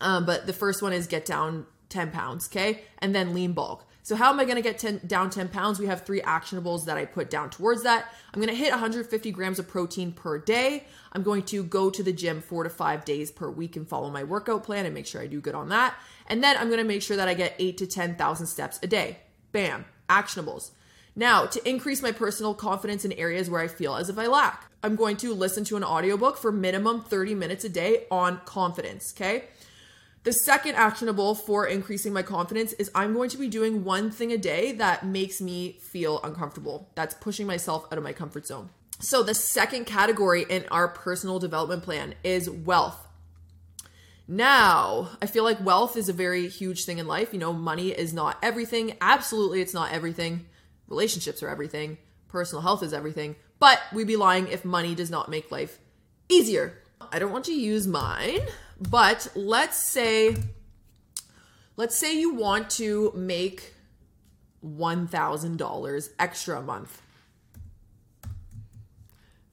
Um, 0.00 0.26
but 0.26 0.46
the 0.46 0.52
first 0.52 0.82
one 0.82 0.92
is 0.92 1.06
get 1.06 1.24
down 1.24 1.66
10 1.88 2.10
pounds, 2.10 2.48
okay? 2.48 2.82
And 2.98 3.14
then 3.14 3.34
lean 3.34 3.52
bulk. 3.52 3.86
So 4.04 4.16
how 4.16 4.30
am 4.30 4.40
I 4.40 4.44
going 4.44 4.56
to 4.56 4.62
get 4.62 4.78
10, 4.78 5.02
down 5.06 5.30
10 5.30 5.48
pounds? 5.48 5.78
We 5.78 5.86
have 5.86 6.04
three 6.04 6.20
actionables 6.22 6.86
that 6.86 6.96
I 6.96 7.04
put 7.04 7.30
down 7.30 7.50
towards 7.50 7.84
that. 7.84 8.12
I'm 8.34 8.40
going 8.40 8.48
to 8.48 8.54
hit 8.54 8.70
150 8.72 9.30
grams 9.30 9.60
of 9.60 9.68
protein 9.68 10.12
per 10.12 10.38
day. 10.38 10.84
I'm 11.12 11.22
going 11.22 11.44
to 11.44 11.62
go 11.62 11.88
to 11.88 12.02
the 12.02 12.12
gym 12.12 12.40
four 12.40 12.64
to 12.64 12.70
five 12.70 13.04
days 13.04 13.30
per 13.30 13.48
week 13.48 13.76
and 13.76 13.88
follow 13.88 14.10
my 14.10 14.24
workout 14.24 14.64
plan 14.64 14.86
and 14.86 14.94
make 14.94 15.06
sure 15.06 15.22
I 15.22 15.28
do 15.28 15.40
good 15.40 15.54
on 15.54 15.68
that. 15.68 15.94
And 16.26 16.42
then 16.42 16.56
I'm 16.56 16.66
going 16.66 16.80
to 16.80 16.84
make 16.84 17.02
sure 17.02 17.16
that 17.16 17.28
I 17.28 17.34
get 17.34 17.54
eight 17.60 17.78
to 17.78 17.86
10,000 17.86 18.46
steps 18.46 18.80
a 18.82 18.88
day. 18.88 19.18
Bam, 19.52 19.84
actionables. 20.12 20.70
Now, 21.14 21.46
to 21.46 21.68
increase 21.68 22.02
my 22.02 22.12
personal 22.12 22.54
confidence 22.54 23.04
in 23.04 23.12
areas 23.12 23.48
where 23.48 23.60
I 23.60 23.68
feel 23.68 23.96
as 23.96 24.08
if 24.08 24.18
I 24.18 24.26
lack, 24.26 24.70
I'm 24.82 24.96
going 24.96 25.16
to 25.18 25.34
listen 25.34 25.64
to 25.64 25.76
an 25.76 25.84
audiobook 25.84 26.36
for 26.38 26.50
minimum 26.50 27.02
30 27.02 27.34
minutes 27.34 27.64
a 27.64 27.68
day 27.68 28.06
on 28.10 28.40
confidence, 28.44 29.12
okay? 29.16 29.44
The 30.24 30.32
second 30.32 30.76
actionable 30.76 31.34
for 31.34 31.66
increasing 31.66 32.12
my 32.12 32.22
confidence 32.22 32.72
is 32.74 32.90
I'm 32.94 33.12
going 33.12 33.28
to 33.30 33.38
be 33.38 33.48
doing 33.48 33.84
one 33.84 34.10
thing 34.10 34.32
a 34.32 34.38
day 34.38 34.72
that 34.72 35.04
makes 35.04 35.40
me 35.40 35.78
feel 35.80 36.20
uncomfortable. 36.22 36.88
That's 36.94 37.14
pushing 37.14 37.46
myself 37.46 37.86
out 37.90 37.98
of 37.98 38.04
my 38.04 38.12
comfort 38.12 38.46
zone. 38.46 38.70
So, 39.00 39.24
the 39.24 39.34
second 39.34 39.86
category 39.86 40.46
in 40.48 40.64
our 40.70 40.86
personal 40.86 41.40
development 41.40 41.82
plan 41.82 42.14
is 42.22 42.48
wealth. 42.48 43.08
Now, 44.28 45.10
I 45.20 45.26
feel 45.26 45.44
like 45.44 45.64
wealth 45.64 45.96
is 45.96 46.08
a 46.08 46.12
very 46.12 46.48
huge 46.48 46.84
thing 46.84 46.98
in 46.98 47.06
life. 47.06 47.32
You 47.32 47.38
know, 47.38 47.52
money 47.52 47.90
is 47.90 48.14
not 48.14 48.38
everything. 48.42 48.96
Absolutely, 49.00 49.60
it's 49.60 49.74
not 49.74 49.92
everything. 49.92 50.46
Relationships 50.88 51.42
are 51.42 51.48
everything. 51.48 51.98
Personal 52.28 52.62
health 52.62 52.82
is 52.82 52.92
everything. 52.92 53.36
But 53.58 53.80
we'd 53.92 54.06
be 54.06 54.16
lying 54.16 54.48
if 54.48 54.64
money 54.64 54.94
does 54.94 55.10
not 55.10 55.28
make 55.28 55.50
life 55.50 55.78
easier. 56.28 56.78
I 57.12 57.18
don't 57.18 57.32
want 57.32 57.44
to 57.46 57.52
use 57.52 57.86
mine, 57.86 58.40
but 58.80 59.28
let's 59.34 59.76
say 59.76 60.36
let's 61.76 61.96
say 61.96 62.18
you 62.18 62.34
want 62.34 62.70
to 62.70 63.12
make 63.14 63.74
$1,000 64.64 66.08
extra 66.18 66.58
a 66.58 66.62
month. 66.62 67.02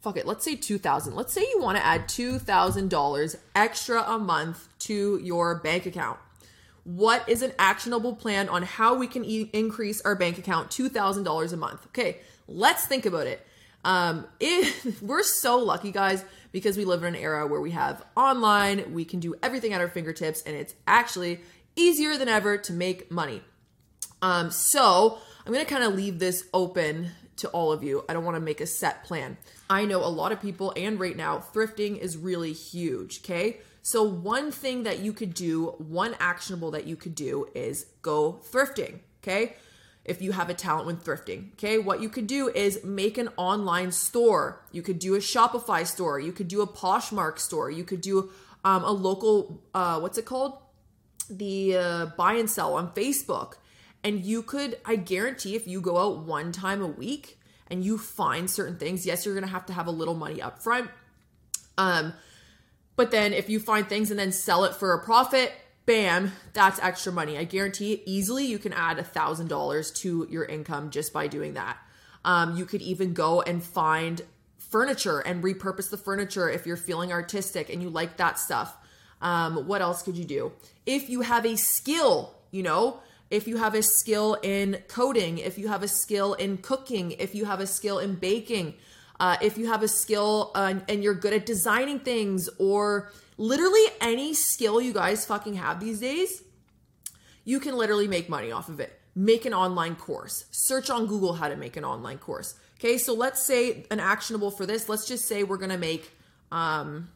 Fuck 0.01 0.15
it, 0.15 0.25
let's 0.25 0.46
say 0.46 0.56
2000. 0.56 1.13
Let's 1.13 1.34
say 1.34 1.41
you 1.41 1.60
want 1.62 1.77
to 1.77 1.86
add 1.86 2.08
$2,000 2.08 3.36
extra 3.53 4.01
a 4.03 4.18
month 4.18 4.70
to 4.79 5.20
your 5.22 5.56
bank 5.56 5.86
account. 5.86 6.18
What 6.86 7.27
is 7.27 7.41
an 7.41 7.51
actionable 7.60 8.15
plan 8.15 8.48
on 8.48 8.63
how 8.63 8.96
we 8.96 9.08
can 9.08 9.25
e- 9.25 9.50
increase 9.51 10.00
our 10.01 10.15
bank 10.15 10.38
account 10.38 10.70
$2,000 10.70 11.53
a 11.53 11.58
month? 11.58 11.86
Okay, 11.88 12.20
let's 12.48 12.86
think 12.86 13.06
about 13.06 13.27
it. 13.27 13.46
Um, 13.84 14.25
it, 14.39 15.01
we're 15.01 15.24
so 15.24 15.58
lucky, 15.58 15.91
guys, 15.91 16.24
because 16.53 16.77
we 16.77 16.86
live 16.86 17.03
in 17.03 17.15
an 17.15 17.22
era 17.22 17.46
where 17.46 17.62
we 17.62 17.72
have 17.72 18.03
online, 18.15 18.94
we 18.94 19.03
can 19.03 19.20
do 19.20 19.36
everything 19.44 19.74
at 19.74 19.82
our 19.82 19.89
fingertips, 19.89 20.41
and 20.44 20.56
it's 20.56 20.75
actually 20.88 21.41
easier 21.75 22.18
than 22.18 22.29
ever 22.29 22.58
to 22.58 22.74
make 22.74 23.12
money. 23.12 23.41
Um, 24.22 24.50
so 24.50 25.20
I'm 25.46 25.53
to 25.53 25.65
kind 25.65 25.84
of 25.84 25.94
leave 25.94 26.20
this 26.20 26.46
open 26.53 27.12
to 27.39 27.50
all 27.50 27.72
of 27.72 27.84
you. 27.84 28.05
I 28.08 28.13
don't 28.13 28.24
want 28.24 28.36
to 28.36 28.41
make 28.41 28.62
a 28.62 28.67
set 28.67 29.03
plan. 29.03 29.38
I 29.69 29.86
know 29.86 30.03
a 30.03 30.08
lot 30.08 30.31
of 30.31 30.41
people, 30.41 30.74
and 30.75 31.00
right 31.00 31.17
now, 31.17 31.43
thrifting 31.53 31.98
is 31.98 32.17
really 32.17 32.53
huge. 32.53 33.22
Okay. 33.24 33.58
So, 33.81 34.03
one 34.03 34.51
thing 34.51 34.84
that 34.84 35.00
you 35.00 35.13
could 35.13 35.34
do, 35.34 35.75
one 35.77 36.15
actionable 36.19 36.72
that 36.72 36.86
you 36.86 36.96
could 36.96 37.15
do 37.15 37.48
is 37.55 37.86
go 38.01 38.39
thrifting. 38.51 39.00
Okay 39.24 39.55
if 40.10 40.24
you 40.24 40.31
have 40.31 40.50
a 40.50 40.55
talent 40.55 40.88
when 40.88 40.98
thrifting. 40.98 41.53
Okay, 41.53 41.77
what 41.77 42.01
you 42.01 42.10
could 42.10 42.25
do 42.25 42.50
is 42.50 42.84
make 42.84 43.19
an 43.19 43.29
online 43.38 43.91
store. 43.91 44.65
You 44.72 44.81
could 44.81 44.98
do 44.98 45.13
a 45.13 45.19
Shopify 45.19 45.86
store. 45.86 46.19
You 46.19 46.31
could 46.31 46.48
do 46.48 46.62
a 46.62 46.67
Poshmark 46.67 47.38
store. 47.38 47.69
You 47.69 47.84
could 47.84 48.01
do 48.01 48.31
um, 48.65 48.84
a 48.84 48.91
local, 48.91 49.62
uh, 49.74 50.00
what's 50.00 50.17
it 50.17 50.25
called? 50.25 50.58
The 51.29 51.77
uh, 51.77 52.05
buy 52.17 52.34
and 52.34 52.50
sell 52.50 52.74
on 52.74 52.91
Facebook. 52.93 53.53
And 54.03 54.24
you 54.24 54.41
could, 54.41 54.77
I 54.86 54.96
guarantee, 54.96 55.56
if 55.56 55.68
you 55.68 55.82
go 55.82 55.98
out 55.98 56.20
one 56.20 56.51
time 56.51 56.82
a 56.82 56.88
week 56.88 57.39
and 57.68 57.84
you 57.84 57.98
find 57.98 58.50
certain 58.50 58.77
things, 58.77 59.06
yes, 59.06 59.25
you're 59.25 59.36
gonna 59.36 59.48
have 59.48 59.65
to 59.68 59.74
have 59.74 59.88
a 59.88 59.91
little 59.91 60.15
money 60.15 60.41
up 60.41 60.63
front. 60.63 60.89
Um, 61.77 62.13
but 62.96 63.12
then 63.12 63.34
if 63.34 63.50
you 63.50 63.60
find 63.60 63.88
things 63.88 64.12
and 64.12 64.20
then 64.20 64.32
sell 64.32 64.65
it 64.65 64.75
for 64.75 64.94
a 64.94 65.03
profit, 65.03 65.53
bam, 65.86 66.32
that's 66.53 66.79
extra 66.79 67.12
money. 67.12 67.38
I 67.38 67.46
guarantee 67.46 68.03
easily 68.06 68.46
you 68.46 68.60
can 68.60 68.74
add 68.74 69.00
a 69.00 69.03
thousand 69.03 69.48
dollars 69.48 69.91
to 70.01 70.27
your 70.29 70.46
income 70.46 70.91
just 70.91 71.13
by 71.13 71.27
doing 71.27 71.53
that. 71.53 71.77
Um, 72.25 72.58
you 72.58 72.65
could 72.65 72.82
even 72.82 73.13
go 73.13 73.41
and 73.41 73.63
find 73.63 74.22
furniture 74.58 75.20
and 75.20 75.44
repurpose 75.44 75.89
the 75.89 75.98
furniture 75.98 76.50
if 76.50 76.65
you're 76.68 76.77
feeling 76.77 77.12
artistic 77.12 77.70
and 77.70 77.82
you 77.82 77.89
like 77.89 78.18
that 78.18 78.38
stuff. 78.38 78.75
Um, 79.22 79.68
what 79.68 79.82
else 79.82 80.03
could 80.03 80.18
you 80.18 80.25
do? 80.25 80.51
If 80.86 81.10
you 81.10 81.22
have 81.22 81.46
a 81.46 81.56
skill, 81.56 82.36
you 82.51 82.63
know, 82.63 83.00
if 83.30 83.48
you 83.48 83.58
have 83.58 83.76
a 83.76 83.84
skill 83.84 84.38
in 84.42 84.82
coding, 84.88 85.38
if 85.38 85.58
you 85.58 85.68
have 85.68 85.84
a 85.84 85.88
skill 85.88 86.34
in 86.34 86.58
cooking, 86.58 87.12
if 87.12 87.36
you 87.36 87.46
have 87.46 87.60
a 87.60 87.68
skill 87.68 88.00
in 88.00 88.16
baking, 88.16 88.74
uh, 89.20 89.38
if 89.42 89.58
you 89.58 89.68
have 89.68 89.84
a 89.84 89.88
skill 89.88 90.52
uh, 90.56 90.76
and 90.88 91.04
you're 91.04 91.14
good 91.14 91.34
at 91.34 91.46
designing 91.46 92.00
things 92.00 92.50
or 92.58 93.12
literally 93.38 93.84
any 94.02 94.34
skill 94.34 94.82
you 94.82 94.94
guys 94.94 95.26
fucking 95.26 95.56
have 95.56 95.80
these 95.80 96.00
days, 96.00 96.44
you 97.44 97.60
can 97.60 97.76
literally 97.76 98.08
make 98.08 98.30
money 98.30 98.52
off 98.52 98.70
of 98.70 98.80
it. 98.80 99.00
Make 99.16 99.46
an 99.46 99.54
online 99.54 99.96
course. 99.96 100.46
Search 100.52 100.90
on 100.90 101.08
Google 101.08 101.34
how 101.34 101.50
to 101.50 101.56
make 101.56 101.76
an 101.78 101.84
online 101.84 102.18
course. 102.18 102.56
Okay, 102.80 102.98
so 102.98 103.14
let's 103.14 103.44
say 103.44 103.86
an 103.92 104.00
actionable 104.00 104.52
for 104.52 104.66
this, 104.66 104.88
let's 104.88 105.08
just 105.08 105.28
say 105.28 105.44
we're 105.44 105.58
gonna 105.58 105.78
make 105.78 106.12
um, 106.52 107.10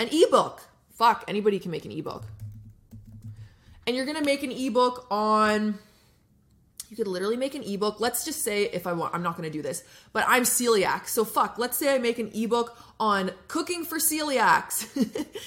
an 0.00 0.08
ebook. 0.10 0.62
Fuck, 0.94 1.24
anybody 1.28 1.58
can 1.58 1.70
make 1.70 1.84
an 1.84 1.92
ebook. 1.92 2.24
And 3.86 3.96
you're 3.96 4.06
gonna 4.06 4.24
make 4.24 4.42
an 4.42 4.52
ebook 4.52 5.06
on 5.10 5.78
you 6.92 6.96
could 6.96 7.08
literally 7.08 7.38
make 7.38 7.54
an 7.54 7.62
ebook. 7.62 8.00
Let's 8.00 8.22
just 8.22 8.42
say 8.42 8.64
if 8.64 8.86
I 8.86 8.92
want, 8.92 9.14
I'm 9.14 9.22
not 9.22 9.34
going 9.34 9.50
to 9.50 9.50
do 9.50 9.62
this, 9.62 9.82
but 10.12 10.26
I'm 10.28 10.42
celiac. 10.42 11.08
So 11.08 11.24
fuck, 11.24 11.56
let's 11.56 11.78
say 11.78 11.94
I 11.94 11.96
make 11.96 12.18
an 12.18 12.30
ebook 12.34 12.76
on 13.00 13.30
cooking 13.48 13.82
for 13.82 13.96
celiacs, 13.96 14.86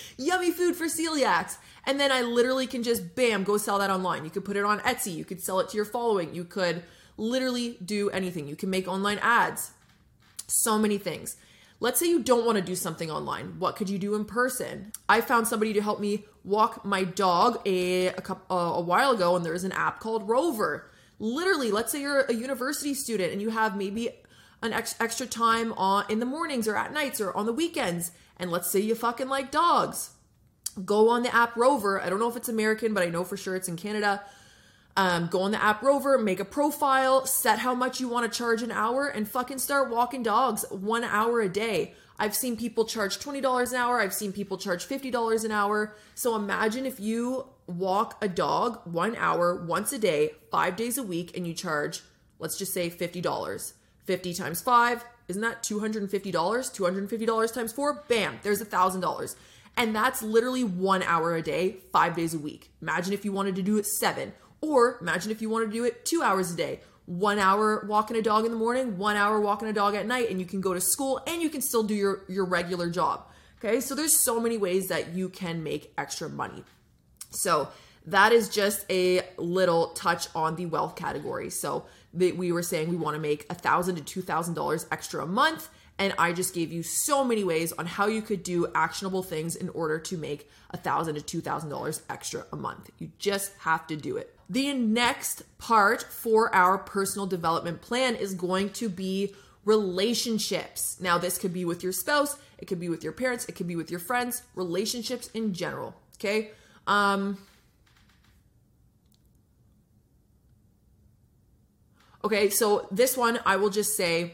yummy 0.18 0.50
food 0.52 0.76
for 0.76 0.86
celiacs. 0.86 1.58
And 1.86 2.00
then 2.00 2.12
I 2.12 2.24
literally 2.24 2.66
can 2.66 2.82
just 2.82 3.14
bam, 3.14 3.44
go 3.44 3.58
sell 3.58 3.78
that 3.78 3.92
online. 3.92 4.24
You 4.24 4.32
could 4.32 4.44
put 4.44 4.58
it 4.58 4.66
on 4.66 4.80
Etsy. 4.80 5.16
You 5.16 5.24
could 5.24 5.40
sell 5.40 5.60
it 5.60 5.70
to 5.70 5.76
your 5.76 5.86
following. 5.86 6.34
You 6.34 6.46
could 6.46 6.82
literally 7.16 7.78
do 7.86 8.10
anything. 8.10 8.48
You 8.48 8.56
can 8.56 8.72
make 8.72 8.88
online 8.88 9.20
ads. 9.20 9.70
So 10.48 10.80
many 10.80 10.98
things. 10.98 11.38
Let's 11.80 12.00
say 12.00 12.08
you 12.08 12.24
don't 12.24 12.46
want 12.46 12.58
to 12.58 12.64
do 12.64 12.76
something 12.76 13.12
online. 13.12 13.60
What 13.60 13.76
could 13.76 13.90
you 13.90 14.00
do 14.00 14.16
in 14.16 14.26
person? 14.26 14.92
I 15.10 15.22
found 15.22 15.48
somebody 15.48 15.74
to 15.74 15.82
help 15.82 16.00
me 16.00 16.26
walk 16.44 16.86
my 16.86 17.04
dog 17.04 17.60
a, 17.66 18.08
a, 18.08 18.22
couple, 18.22 18.58
a 18.58 18.82
while 18.82 19.12
ago, 19.12 19.36
and 19.36 19.46
there's 19.46 19.64
an 19.64 19.74
app 19.74 20.00
called 20.00 20.28
Rover 20.28 20.90
literally 21.20 21.72
let's 21.72 21.92
say 21.92 22.02
you're 22.02 22.22
a 22.22 22.34
university 22.34 22.94
student 22.94 23.32
and 23.32 23.42
you 23.42 23.50
have 23.50 23.78
maybe 23.78 24.10
an 24.62 24.74
ex- 24.74 24.96
extra 25.00 25.26
time 25.26 25.74
on 25.74 26.06
in 26.10 26.20
the 26.20 26.26
mornings 26.26 26.68
or 26.68 26.76
at 26.76 26.94
nights 26.94 27.22
or 27.22 27.36
on 27.36 27.46
the 27.46 27.54
weekends 27.54 28.12
and 28.38 28.52
let's 28.52 28.70
say 28.70 28.80
you 28.80 28.96
fucking 28.96 29.30
like 29.30 29.52
dogs 29.52 30.12
go 30.84 31.10
on 31.10 31.24
the 31.24 31.34
app 31.34 31.56
rover 31.56 32.02
i 32.02 32.10
don't 32.10 32.20
know 32.20 32.30
if 32.30 32.36
it's 32.36 32.50
american 32.50 32.94
but 32.94 33.04
i 33.04 33.10
know 33.10 33.24
for 33.24 33.38
sure 33.38 33.56
it's 33.56 33.70
in 33.70 33.78
canada 33.78 34.22
um, 34.98 35.28
go 35.28 35.42
on 35.42 35.52
the 35.52 35.62
app 35.62 35.82
rover 35.82 36.18
make 36.18 36.40
a 36.40 36.46
profile 36.46 37.26
set 37.26 37.60
how 37.60 37.76
much 37.76 38.00
you 38.00 38.08
want 38.08 38.32
to 38.32 38.38
charge 38.38 38.62
an 38.62 38.72
hour 38.72 39.08
and 39.08 39.28
fucking 39.28 39.60
start 39.60 39.90
walking 39.90 40.24
dogs 40.24 40.64
one 40.70 41.04
hour 41.04 41.42
a 41.42 41.50
day 41.50 41.94
I've 42.18 42.36
seen 42.36 42.56
people 42.56 42.86
charge 42.86 43.20
$20 43.20 43.72
an 43.72 43.76
hour. 43.76 44.00
I've 44.00 44.14
seen 44.14 44.32
people 44.32 44.58
charge 44.58 44.88
$50 44.88 45.44
an 45.44 45.52
hour. 45.52 45.96
So 46.14 46.36
imagine 46.36 46.86
if 46.86 47.00
you 47.00 47.48
walk 47.68 48.24
a 48.24 48.28
dog 48.28 48.80
one 48.86 49.16
hour 49.18 49.66
once 49.66 49.92
a 49.92 50.00
day, 50.00 50.32
five 50.50 50.76
days 50.76 50.98
a 50.98 51.04
week, 51.04 51.36
and 51.36 51.46
you 51.46 51.54
charge, 51.54 52.02
let's 52.40 52.58
just 52.58 52.74
say 52.74 52.90
$50. 52.90 53.74
50 54.06 54.34
times 54.34 54.62
five, 54.62 55.04
isn't 55.28 55.42
that 55.42 55.64
$250? 55.64 56.10
$250 56.32 57.54
times 57.54 57.74
four, 57.74 58.06
bam, 58.08 58.40
there's 58.44 58.62
$1,000. 58.62 59.36
And 59.78 59.96
that's 59.96 60.22
literally 60.22 60.64
one 60.64 61.04
hour 61.04 61.36
a 61.36 61.42
day, 61.42 61.78
five 61.92 62.16
days 62.16 62.34
a 62.34 62.40
week. 62.40 62.72
Imagine 62.82 63.14
if 63.14 63.26
you 63.26 63.34
wanted 63.34 63.56
to 63.56 63.64
do 63.64 63.78
it 63.78 63.86
seven, 63.86 64.32
or 64.66 64.98
imagine 65.02 65.32
if 65.32 65.42
you 65.42 65.50
wanted 65.50 65.68
to 65.68 65.72
do 65.72 65.84
it 65.86 66.06
two 66.06 66.22
hours 66.22 66.52
a 66.52 66.56
day, 66.56 66.80
one 67.06 67.40
hour 67.40 67.86
walking 67.88 68.18
a 68.18 68.22
dog 68.22 68.46
in 68.46 68.52
the 68.52 68.58
morning, 68.58 68.98
one 68.98 69.16
hour 69.16 69.40
walking 69.40 69.68
a 69.68 69.74
dog 69.74 69.94
at 69.96 70.06
night, 70.08 70.30
and 70.30 70.40
you 70.40 70.46
can 70.46 70.62
go 70.62 70.74
to 70.74 70.82
school 70.82 71.22
and 71.28 71.42
you 71.42 71.50
can 71.50 71.62
still 71.62 71.84
do 71.84 71.94
your, 71.94 72.24
your 72.28 72.46
regular 72.46 72.90
job. 72.90 73.28
Okay, 73.60 73.80
so 73.80 73.96
there's 73.96 74.24
so 74.24 74.40
many 74.40 74.58
ways 74.58 74.88
that 74.88 75.14
you 75.14 75.30
can 75.30 75.64
make 75.64 75.94
extra 75.98 76.28
money. 76.30 76.64
So 77.30 77.70
that 78.08 78.32
is 78.32 78.50
just 78.50 78.86
a 78.90 79.22
little 79.38 79.88
touch 79.94 80.28
on 80.36 80.56
the 80.56 80.66
wealth 80.66 80.96
category. 80.96 81.50
So 81.50 81.86
we 82.14 82.52
were 82.52 82.64
saying 82.64 82.90
we 82.90 82.96
want 82.96 83.16
to 83.16 83.22
make 83.22 83.46
a 83.50 83.56
thousand 83.56 83.96
to 83.96 84.04
two 84.04 84.22
thousand 84.22 84.54
dollars 84.54 84.86
extra 84.92 85.24
a 85.24 85.28
month, 85.28 85.70
And 85.98 86.14
I 86.18 86.34
just 86.34 86.54
gave 86.54 86.72
you 86.72 86.84
so 86.84 87.24
many 87.24 87.44
ways 87.44 87.72
on 87.74 87.86
how 87.86 88.08
you 88.08 88.22
could 88.22 88.44
do 88.44 88.68
actionable 88.76 89.24
things 89.24 89.56
in 89.56 89.70
order 89.70 89.98
to 90.00 90.18
make 90.18 90.50
a 90.72 90.78
thousand 90.78 91.16
to 91.16 91.22
two 91.22 91.42
thousand 91.42 91.70
dollars 91.70 92.02
extra 92.10 92.46
a 92.52 92.56
month. 92.56 92.90
You 93.00 93.12
just 93.18 93.54
have 93.60 93.88
to 93.88 93.96
do 93.96 94.18
it. 94.18 94.35
The 94.50 94.74
next 94.74 95.44
part 95.58 96.04
for 96.04 96.54
our 96.54 96.78
personal 96.78 97.26
development 97.26 97.82
plan 97.82 98.16
is 98.16 98.34
going 98.34 98.70
to 98.72 98.90
be 98.90 99.34
relationships. 99.64 100.98
Now, 101.02 101.18
this 101.18 101.38
could 101.38 101.54
be 101.54 101.66
with 101.66 101.82
your 101.84 101.92
spouse, 101.92 102.38
it 102.60 102.66
could 102.68 102.80
be 102.80 102.90
with 102.90 103.04
your 103.04 103.14
parents, 103.14 103.46
it 103.46 103.54
could 103.54 103.68
be 103.68 103.76
with 103.76 103.90
your 103.90 104.00
friends, 104.00 104.44
relationships 104.54 105.30
in 105.34 105.54
general. 105.54 105.96
Okay. 106.18 106.52
Um, 106.88 107.40
okay, 112.24 112.50
so 112.50 112.88
this 112.92 113.18
one 113.18 113.40
I 113.46 113.56
will 113.56 113.72
just 113.72 113.98
say 113.98 114.34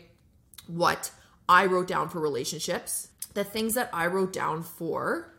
what 0.67 1.11
I 1.47 1.65
wrote 1.65 1.87
down 1.87 2.09
for 2.09 2.19
relationships. 2.19 3.09
The 3.33 3.43
things 3.45 3.73
that 3.75 3.89
I 3.93 4.07
wrote 4.07 4.33
down 4.33 4.63
for 4.63 5.33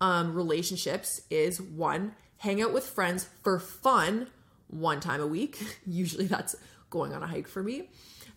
um, 0.00 0.34
relationships 0.34 1.22
is 1.30 1.60
one, 1.60 2.14
hang 2.38 2.62
out 2.62 2.72
with 2.72 2.84
friends 2.84 3.28
for 3.42 3.58
fun 3.58 4.28
one 4.68 5.00
time 5.00 5.20
a 5.20 5.26
week. 5.26 5.62
Usually 5.86 6.26
that's 6.26 6.56
going 6.90 7.12
on 7.12 7.22
a 7.22 7.26
hike 7.26 7.48
for 7.48 7.62
me. 7.62 7.88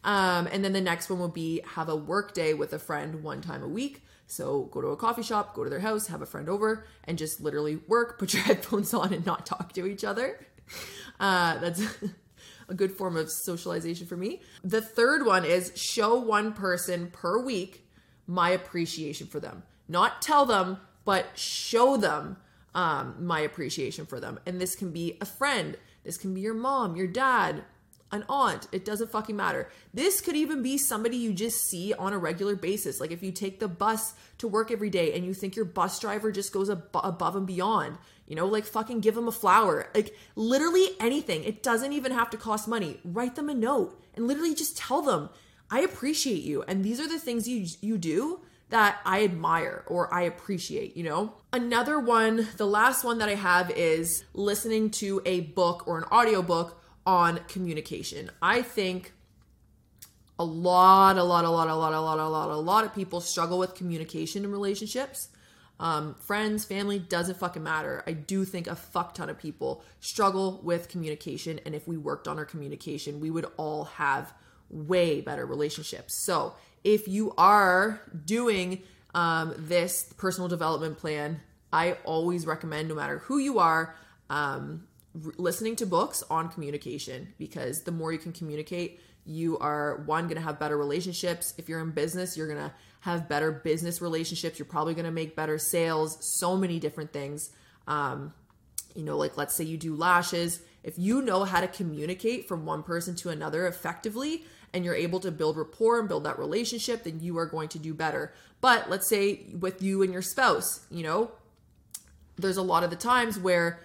Um, 0.03 0.48
and 0.51 0.65
then 0.65 0.74
the 0.74 0.81
next 0.81 1.10
one 1.10 1.20
will 1.20 1.29
be 1.29 1.62
have 1.75 1.88
a 1.88 1.96
work 1.96 2.34
day 2.34 2.53
with 2.53 2.74
a 2.74 2.79
friend 2.79 3.24
one 3.24 3.41
time 3.41 3.63
a 3.63 3.67
week. 3.67 4.03
So 4.25 4.63
go 4.72 4.81
to 4.81 4.88
a 4.88 4.98
coffee 4.98 5.24
shop, 5.24 5.53
go 5.53 5.63
to 5.63 5.70
their 5.70 5.79
house, 5.79 6.08
have 6.08 6.22
a 6.22 6.25
friend 6.25 6.50
over, 6.50 6.86
and 7.03 7.17
just 7.17 7.41
literally 7.41 7.79
work, 7.88 8.17
put 8.20 8.34
your 8.34 8.43
headphones 8.43 8.93
on, 8.93 9.13
and 9.13 9.25
not 9.25 9.46
talk 9.46 9.74
to 9.74 9.86
each 9.86 10.03
other. 10.03 10.39
Uh, 11.20 11.58
that's 11.60 11.84
a 12.70 12.74
good 12.74 12.91
form 12.91 13.17
of 13.17 13.29
socialization 13.29 14.08
for 14.08 14.17
me. 14.17 14.41
The 14.63 14.81
third 14.81 15.25
one 15.25 15.46
is 15.46 15.72
show 15.75 16.15
one 16.15 16.53
person 16.53 17.12
per 17.12 17.39
week 17.43 17.86
my 18.25 18.51
appreciation 18.51 19.27
for 19.27 19.39
them. 19.39 19.63
Not 19.88 20.22
tell 20.22 20.46
them, 20.46 20.77
but 21.03 21.27
show 21.36 21.98
them 21.98 22.38
um, 22.74 23.16
my 23.20 23.42
appreciation 23.42 24.06
for 24.06 24.20
them. 24.20 24.40
And 24.46 24.60
this 24.60 24.75
can 24.75 24.92
be 24.92 25.18
a 25.22 25.25
friend, 25.25 25.78
this 26.04 26.18
can 26.18 26.34
be 26.34 26.42
your 26.42 26.54
mom, 26.54 26.96
your 26.96 27.08
dad, 27.08 27.63
an 28.12 28.25
aunt. 28.28 28.68
It 28.72 28.84
doesn't 28.84 29.12
fucking 29.12 29.36
matter. 29.36 29.70
This 29.94 30.20
could 30.22 30.36
even 30.36 30.62
be 30.62 30.78
somebody 30.78 31.18
you 31.18 31.34
just 31.34 31.66
see 31.66 31.94
on 31.94 32.13
a 32.13 32.18
regular 32.18 32.56
basis. 32.56 33.00
Like 33.00 33.12
if 33.12 33.24
you 33.24 33.32
take 33.32 33.60
the 33.60 33.68
bus 33.68 34.13
to 34.40 34.48
work 34.48 34.72
every 34.72 34.90
day 34.90 35.13
and 35.13 35.25
you 35.25 35.34
think 35.34 35.56
your 35.56 35.66
bus 35.66 36.00
driver 36.00 36.32
just 36.32 36.51
goes 36.51 36.70
ab- 36.70 36.90
above 36.94 37.36
and 37.36 37.48
beyond, 37.48 37.98
you 38.28 38.36
know, 38.36 38.48
like 38.48 38.66
fucking 38.66 39.00
give 39.00 39.16
them 39.16 39.28
a 39.28 39.32
flower. 39.32 39.90
Like 39.96 40.13
literally 40.36 40.88
anything. 41.00 41.44
It 41.44 41.63
doesn't 41.63 41.94
even 41.94 42.12
have 42.12 42.30
to 42.32 42.38
cost 42.38 42.68
money. 42.68 43.00
Write 43.06 43.36
them 43.36 43.50
a 43.50 43.54
note 43.54 44.01
and 44.13 44.28
literally 44.28 44.56
just 44.56 44.78
tell 44.78 45.01
them, 45.01 45.30
I 45.70 45.82
appreciate 45.82 46.44
you. 46.44 46.63
And 46.63 46.84
these 46.84 47.00
are 47.00 47.08
the 47.08 47.20
things 47.20 47.48
you 47.48 47.66
you 47.80 47.98
do 47.98 48.42
that 48.72 49.00
I 49.06 49.24
admire 49.24 49.84
or 49.88 50.13
I 50.13 50.24
appreciate, 50.24 50.98
you 50.98 51.04
know? 51.04 51.34
Another 51.54 52.00
one, 52.00 52.48
the 52.58 52.66
last 52.66 53.04
one 53.04 53.20
that 53.20 53.30
I 53.30 53.36
have 53.36 53.70
is 53.72 54.24
listening 54.34 54.90
to 54.92 55.22
a 55.25 55.42
book 55.42 55.88
or 55.88 55.98
an 55.98 56.06
audiobook 56.06 56.82
on 57.06 57.40
communication. 57.48 58.32
I 58.42 58.62
think 58.62 59.13
a 60.40 60.44
lot, 60.46 61.18
a 61.18 61.24
lot, 61.24 61.46
a 61.46 61.50
lot, 61.50 61.68
a 61.68 61.75
lot, 61.75 61.94
a 61.94 62.00
lot, 62.00 62.20
a 62.20 62.28
lot, 62.28 62.50
a 62.50 62.56
lot 62.56 62.84
of 62.84 62.96
people 62.96 63.22
struggle 63.22 63.60
with 63.60 63.75
communication 63.75 64.44
in 64.44 64.51
relationships. 64.51 65.30
Um, 65.80 66.16
friends, 66.20 66.63
family, 66.63 67.00
doesn't 67.00 67.38
fucking 67.38 67.63
matter. 67.63 68.04
I 68.08 68.13
do 68.13 68.46
think 68.46 68.68
a 68.68 68.75
fuck 68.75 69.16
ton 69.16 69.30
of 69.30 69.38
people 69.38 69.84
struggle 70.00 70.62
with 70.63 70.90
communication. 70.90 71.60
And 71.66 71.75
if 71.75 71.88
we 71.88 71.98
worked 71.98 72.28
on 72.28 72.38
our 72.38 72.46
communication, 72.46 73.20
we 73.20 73.32
would 73.32 73.46
all 73.58 73.86
have 73.86 74.34
way 74.72 75.22
better 75.22 75.46
relationships. 75.46 76.16
So 76.25 76.54
if 76.84 77.08
you 77.08 77.34
are 77.38 78.01
doing 78.25 78.82
um, 79.13 79.54
this 79.58 80.12
personal 80.18 80.48
development 80.48 80.98
plan, 80.98 81.42
I 81.72 81.94
always 82.04 82.46
recommend, 82.46 82.90
no 82.90 82.96
matter 82.96 83.19
who 83.19 83.38
you 83.38 83.60
are, 83.60 83.95
um, 84.30 84.88
listening 85.13 85.76
to 85.78 85.86
books 85.86 86.24
on 86.30 86.50
communication 86.50 87.34
because 87.38 87.84
the 87.84 87.91
more 87.91 88.13
you 88.13 88.19
can 88.19 88.32
communicate, 88.32 89.02
you 89.26 89.58
are 89.60 89.98
one 90.06 90.24
going 90.24 90.38
to 90.38 90.41
have 90.41 90.60
better 90.60 90.78
relationships. 90.78 91.54
If 91.58 91.69
you're 91.69 91.82
in 91.82 91.91
business, 91.91 92.36
you're 92.36 92.48
going 92.48 92.60
to 92.69 92.74
have 93.02 93.28
better 93.28 93.52
business 93.52 94.02
relationships. 94.02 94.58
You're 94.58 94.65
probably 94.65 94.93
going 94.93 95.06
to 95.06 95.12
make 95.12 95.36
better 95.36 95.58
sales, 95.58 96.17
so 96.22 96.56
many 96.56 96.80
different 96.80 97.12
things. 97.13 97.52
Um, 97.88 98.34
you 98.95 99.04
know, 99.04 99.17
like 99.17 99.38
let's 99.38 99.54
say 99.54 99.63
you 99.63 99.78
do 99.78 99.95
lashes. 99.95 100.62
If 100.84 100.98
you 100.98 101.22
know 101.22 101.43
how 101.43 101.62
to 101.62 101.67
communicate 101.67 102.48
from 102.48 102.65
one 102.65 102.84
person 102.84 103.15
to 103.17 103.30
another 103.30 103.67
effectively 103.67 104.43
and 104.73 104.86
you're 104.86 104.95
able 104.95 105.19
to 105.19 105.31
build 105.31 105.57
rapport 105.57 105.99
and 105.99 106.07
build 106.07 106.23
that 106.23 106.39
relationship, 106.39 107.03
then 107.03 107.19
you 107.19 107.38
are 107.38 107.45
going 107.45 107.69
to 107.69 107.79
do 107.79 107.93
better. 107.93 108.34
But 108.62 108.89
let's 108.89 109.10
say 109.10 109.45
with 109.60 109.81
you 109.81 110.01
and 110.01 110.13
your 110.13 110.21
spouse, 110.21 110.86
you 110.89 111.03
know, 111.03 111.31
there's 112.38 112.57
a 112.57 112.62
lot 112.62 112.84
of 112.84 112.89
the 112.89 112.95
times 112.95 113.39
where 113.39 113.79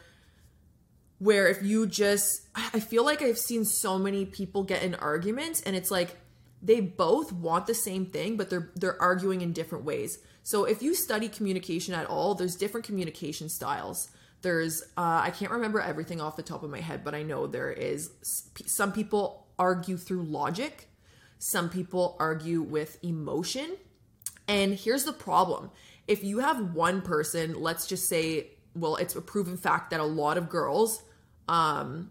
where 1.18 1.48
if 1.48 1.62
you 1.62 1.86
just 1.86 2.42
I 2.54 2.80
feel 2.80 3.04
like 3.04 3.22
I've 3.22 3.38
seen 3.38 3.64
so 3.64 3.98
many 3.98 4.26
people 4.26 4.62
get 4.64 4.82
in 4.82 4.94
arguments 4.94 5.62
and 5.62 5.74
it's 5.74 5.90
like 5.90 6.16
they 6.62 6.80
both 6.80 7.32
want 7.32 7.66
the 7.66 7.74
same 7.74 8.06
thing 8.06 8.36
but 8.36 8.50
they're 8.50 8.70
they're 8.74 9.00
arguing 9.00 9.40
in 9.40 9.52
different 9.52 9.84
ways. 9.84 10.18
So 10.42 10.64
if 10.64 10.82
you 10.82 10.94
study 10.94 11.28
communication 11.28 11.94
at 11.94 12.06
all, 12.06 12.34
there's 12.34 12.54
different 12.54 12.86
communication 12.86 13.48
styles. 13.48 14.10
There's 14.42 14.82
uh, 14.96 15.20
I 15.24 15.30
can't 15.30 15.50
remember 15.50 15.80
everything 15.80 16.20
off 16.20 16.36
the 16.36 16.42
top 16.42 16.62
of 16.62 16.70
my 16.70 16.80
head, 16.80 17.02
but 17.02 17.14
I 17.14 17.22
know 17.22 17.46
there 17.46 17.72
is 17.72 18.10
some 18.66 18.92
people 18.92 19.45
argue 19.58 19.96
through 19.96 20.24
logic, 20.24 20.88
some 21.38 21.68
people 21.68 22.16
argue 22.18 22.62
with 22.62 22.98
emotion. 23.02 23.76
And 24.48 24.74
here's 24.74 25.04
the 25.04 25.12
problem. 25.12 25.70
If 26.06 26.22
you 26.22 26.38
have 26.38 26.74
one 26.74 27.02
person, 27.02 27.54
let's 27.60 27.86
just 27.86 28.08
say 28.08 28.50
well, 28.76 28.96
it's 28.96 29.16
a 29.16 29.22
proven 29.22 29.56
fact 29.56 29.90
that 29.90 30.00
a 30.00 30.04
lot 30.04 30.36
of 30.36 30.48
girls 30.48 31.02
um, 31.48 32.10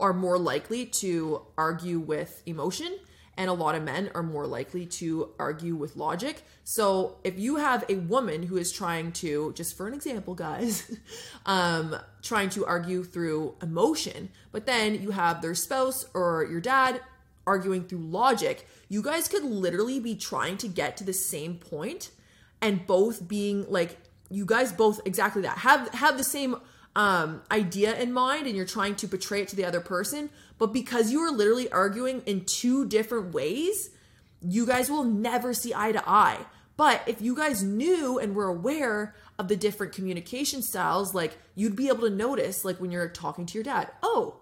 are 0.00 0.12
more 0.12 0.38
likely 0.38 0.86
to 0.86 1.42
argue 1.56 2.00
with 2.00 2.42
emotion 2.46 2.98
and 3.36 3.50
a 3.50 3.52
lot 3.52 3.74
of 3.74 3.82
men 3.82 4.10
are 4.14 4.22
more 4.22 4.46
likely 4.46 4.86
to 4.86 5.30
argue 5.38 5.74
with 5.74 5.96
logic. 5.96 6.42
So 6.62 7.16
if 7.24 7.38
you 7.38 7.56
have 7.56 7.84
a 7.88 7.96
woman 7.96 8.44
who 8.44 8.56
is 8.56 8.70
trying 8.72 9.12
to, 9.12 9.52
just 9.54 9.76
for 9.76 9.86
an 9.88 9.94
example, 9.94 10.34
guys, 10.34 10.96
um, 11.46 11.96
trying 12.22 12.50
to 12.50 12.64
argue 12.64 13.04
through 13.04 13.54
emotion, 13.62 14.30
but 14.52 14.66
then 14.66 15.00
you 15.00 15.10
have 15.10 15.42
their 15.42 15.54
spouse 15.54 16.06
or 16.14 16.46
your 16.50 16.60
dad 16.60 17.00
arguing 17.46 17.84
through 17.84 17.98
logic, 17.98 18.66
you 18.88 19.02
guys 19.02 19.28
could 19.28 19.44
literally 19.44 20.00
be 20.00 20.14
trying 20.14 20.56
to 20.58 20.68
get 20.68 20.96
to 20.96 21.04
the 21.04 21.12
same 21.12 21.56
point 21.56 22.10
and 22.62 22.86
both 22.86 23.26
being 23.28 23.66
like 23.68 23.98
you 24.30 24.46
guys 24.46 24.72
both 24.72 25.00
exactly 25.04 25.42
that 25.42 25.58
have 25.58 25.92
have 25.92 26.16
the 26.16 26.24
same 26.24 26.56
um, 26.96 27.42
idea 27.50 27.98
in 27.98 28.12
mind 28.12 28.46
and 28.46 28.56
you're 28.56 28.66
trying 28.66 28.94
to 28.96 29.08
portray 29.08 29.42
it 29.42 29.48
to 29.48 29.56
the 29.56 29.64
other 29.64 29.80
person, 29.80 30.30
but 30.58 30.72
because 30.72 31.10
you 31.10 31.20
are 31.20 31.30
literally 31.30 31.70
arguing 31.70 32.22
in 32.26 32.44
two 32.44 32.86
different 32.86 33.34
ways, 33.34 33.90
you 34.40 34.66
guys 34.66 34.90
will 34.90 35.04
never 35.04 35.54
see 35.54 35.74
eye 35.74 35.92
to 35.92 36.08
eye. 36.08 36.46
But 36.76 37.02
if 37.06 37.20
you 37.20 37.36
guys 37.36 37.62
knew 37.62 38.18
and 38.18 38.34
were 38.34 38.46
aware 38.46 39.14
of 39.38 39.48
the 39.48 39.56
different 39.56 39.92
communication 39.92 40.62
styles, 40.62 41.14
like 41.14 41.36
you'd 41.54 41.76
be 41.76 41.88
able 41.88 42.08
to 42.08 42.10
notice, 42.10 42.64
like 42.64 42.80
when 42.80 42.90
you're 42.90 43.08
talking 43.08 43.46
to 43.46 43.54
your 43.54 43.64
dad, 43.64 43.90
oh, 44.02 44.40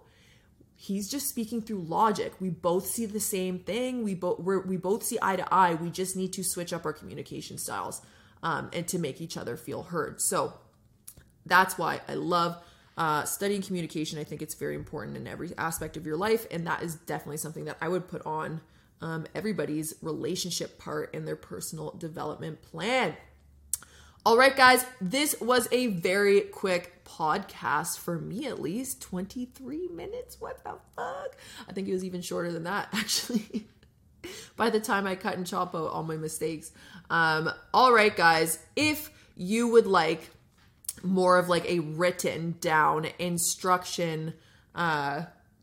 he's 0.74 1.10
just 1.10 1.28
speaking 1.28 1.62
through 1.62 1.82
logic. 1.82 2.32
We 2.40 2.50
both 2.50 2.86
see 2.86 3.06
the 3.06 3.20
same 3.20 3.58
thing. 3.60 4.02
We 4.02 4.14
both 4.14 4.40
we 4.40 4.76
both 4.76 5.02
see 5.02 5.18
eye 5.20 5.36
to 5.36 5.54
eye. 5.54 5.74
We 5.74 5.90
just 5.90 6.16
need 6.16 6.32
to 6.34 6.42
switch 6.42 6.72
up 6.72 6.84
our 6.84 6.92
communication 6.92 7.58
styles 7.58 8.02
um, 8.42 8.70
and 8.72 8.86
to 8.88 8.98
make 8.98 9.20
each 9.20 9.36
other 9.36 9.56
feel 9.56 9.84
heard. 9.84 10.20
So 10.20 10.54
that's 11.46 11.78
why 11.78 12.00
I 12.08 12.14
love 12.14 12.58
uh, 12.96 13.24
studying 13.24 13.62
communication. 13.62 14.18
I 14.18 14.24
think 14.24 14.42
it's 14.42 14.54
very 14.54 14.74
important 14.74 15.16
in 15.16 15.26
every 15.26 15.52
aspect 15.58 15.96
of 15.96 16.06
your 16.06 16.16
life, 16.16 16.46
and 16.50 16.66
that 16.66 16.82
is 16.82 16.94
definitely 16.94 17.38
something 17.38 17.64
that 17.64 17.78
I 17.80 17.88
would 17.88 18.08
put 18.08 18.24
on 18.26 18.60
um, 19.00 19.26
everybody's 19.34 19.94
relationship 20.02 20.78
part 20.78 21.14
in 21.14 21.24
their 21.24 21.36
personal 21.36 21.90
development 21.92 22.62
plan. 22.62 23.16
All 24.24 24.38
right, 24.38 24.56
guys, 24.56 24.86
this 25.00 25.34
was 25.40 25.66
a 25.72 25.88
very 25.88 26.42
quick 26.42 27.04
podcast 27.04 27.98
for 27.98 28.20
me, 28.20 28.46
at 28.46 28.60
least 28.60 29.02
23 29.02 29.88
minutes. 29.88 30.40
What 30.40 30.62
the 30.62 30.74
fuck? 30.94 31.36
I 31.68 31.72
think 31.72 31.88
it 31.88 31.92
was 31.92 32.04
even 32.04 32.22
shorter 32.22 32.52
than 32.52 32.62
that, 32.62 32.88
actually. 32.92 33.66
By 34.56 34.70
the 34.70 34.78
time 34.78 35.08
I 35.08 35.16
cut 35.16 35.36
and 35.36 35.44
chop 35.44 35.74
out 35.74 35.90
all 35.90 36.04
my 36.04 36.16
mistakes. 36.16 36.70
Um, 37.10 37.50
all 37.74 37.92
right, 37.92 38.16
guys, 38.16 38.60
if 38.76 39.10
you 39.34 39.66
would 39.66 39.88
like 39.88 40.30
more 41.02 41.38
of 41.38 41.48
like 41.48 41.64
a 41.68 41.80
written 41.80 42.56
down 42.60 43.06
instruction 43.18 44.34
uh 44.74 45.22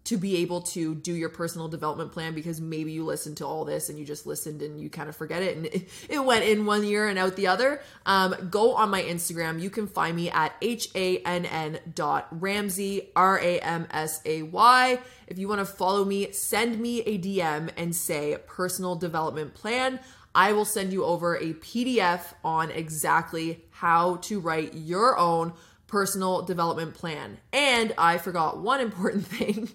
to 0.09 0.17
be 0.17 0.37
able 0.37 0.61
to 0.61 0.95
do 0.95 1.13
your 1.13 1.29
personal 1.29 1.67
development 1.67 2.11
plan 2.11 2.33
because 2.33 2.59
maybe 2.59 2.91
you 2.91 3.05
listened 3.05 3.37
to 3.37 3.45
all 3.45 3.63
this 3.63 3.89
and 3.89 3.99
you 3.99 4.03
just 4.03 4.25
listened 4.25 4.63
and 4.63 4.81
you 4.81 4.89
kind 4.89 5.07
of 5.07 5.15
forget 5.15 5.43
it 5.43 5.55
and 5.55 5.67
it, 5.67 5.87
it 6.09 6.25
went 6.25 6.43
in 6.43 6.65
one 6.65 6.83
year 6.83 7.07
and 7.07 7.19
out 7.19 7.35
the 7.35 7.45
other. 7.45 7.79
Um, 8.07 8.33
go 8.49 8.73
on 8.73 8.89
my 8.89 9.03
instagram. 9.03 9.61
You 9.61 9.69
can 9.69 9.85
find 9.85 10.15
me 10.15 10.31
at 10.31 10.55
h-a-n-n 10.63 11.79
dot 11.93 12.27
Ramsay, 12.31 13.09
r-a-m-s-a-y 13.15 14.99
if 15.29 15.37
you 15.37 15.47
want 15.47 15.59
to 15.59 15.65
follow 15.65 16.03
me 16.03 16.31
send 16.31 16.79
me 16.79 17.01
a 17.01 17.17
dm 17.17 17.69
and 17.77 17.95
say 17.95 18.35
personal 18.47 18.95
development 18.95 19.53
plan 19.53 19.99
I 20.39 20.53
will 20.53 20.63
send 20.63 20.93
you 20.93 21.03
over 21.03 21.35
a 21.35 21.51
PDF 21.51 22.21
on 22.45 22.71
exactly 22.71 23.65
how 23.71 24.15
to 24.21 24.39
write 24.39 24.73
your 24.73 25.17
own 25.17 25.51
personal 25.85 26.43
development 26.43 26.93
plan. 26.93 27.39
And 27.51 27.93
I 27.97 28.19
forgot 28.19 28.57
one 28.57 28.79
important 28.79 29.27
thing. 29.37 29.67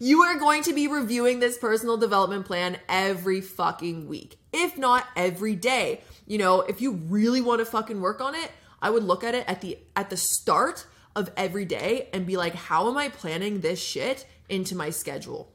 You 0.00 0.22
are 0.22 0.40
going 0.40 0.64
to 0.64 0.72
be 0.72 0.88
reviewing 0.88 1.38
this 1.38 1.56
personal 1.56 1.98
development 1.98 2.46
plan 2.46 2.78
every 2.88 3.40
fucking 3.40 4.08
week, 4.08 4.40
if 4.52 4.76
not 4.76 5.06
every 5.14 5.54
day. 5.54 6.00
You 6.26 6.38
know, 6.38 6.62
if 6.62 6.80
you 6.80 6.90
really 6.90 7.40
want 7.40 7.60
to 7.60 7.64
fucking 7.64 8.00
work 8.00 8.20
on 8.20 8.34
it, 8.34 8.50
I 8.82 8.90
would 8.90 9.04
look 9.04 9.22
at 9.22 9.36
it 9.36 9.44
at 9.46 9.60
the 9.60 9.78
at 9.94 10.10
the 10.10 10.16
start 10.16 10.84
of 11.14 11.30
every 11.36 11.64
day 11.64 12.08
and 12.12 12.26
be 12.26 12.36
like, 12.36 12.56
how 12.56 12.90
am 12.90 12.96
I 12.96 13.08
planning 13.08 13.60
this 13.60 13.80
shit 13.80 14.26
into 14.48 14.74
my 14.74 14.90
schedule? 14.90 15.52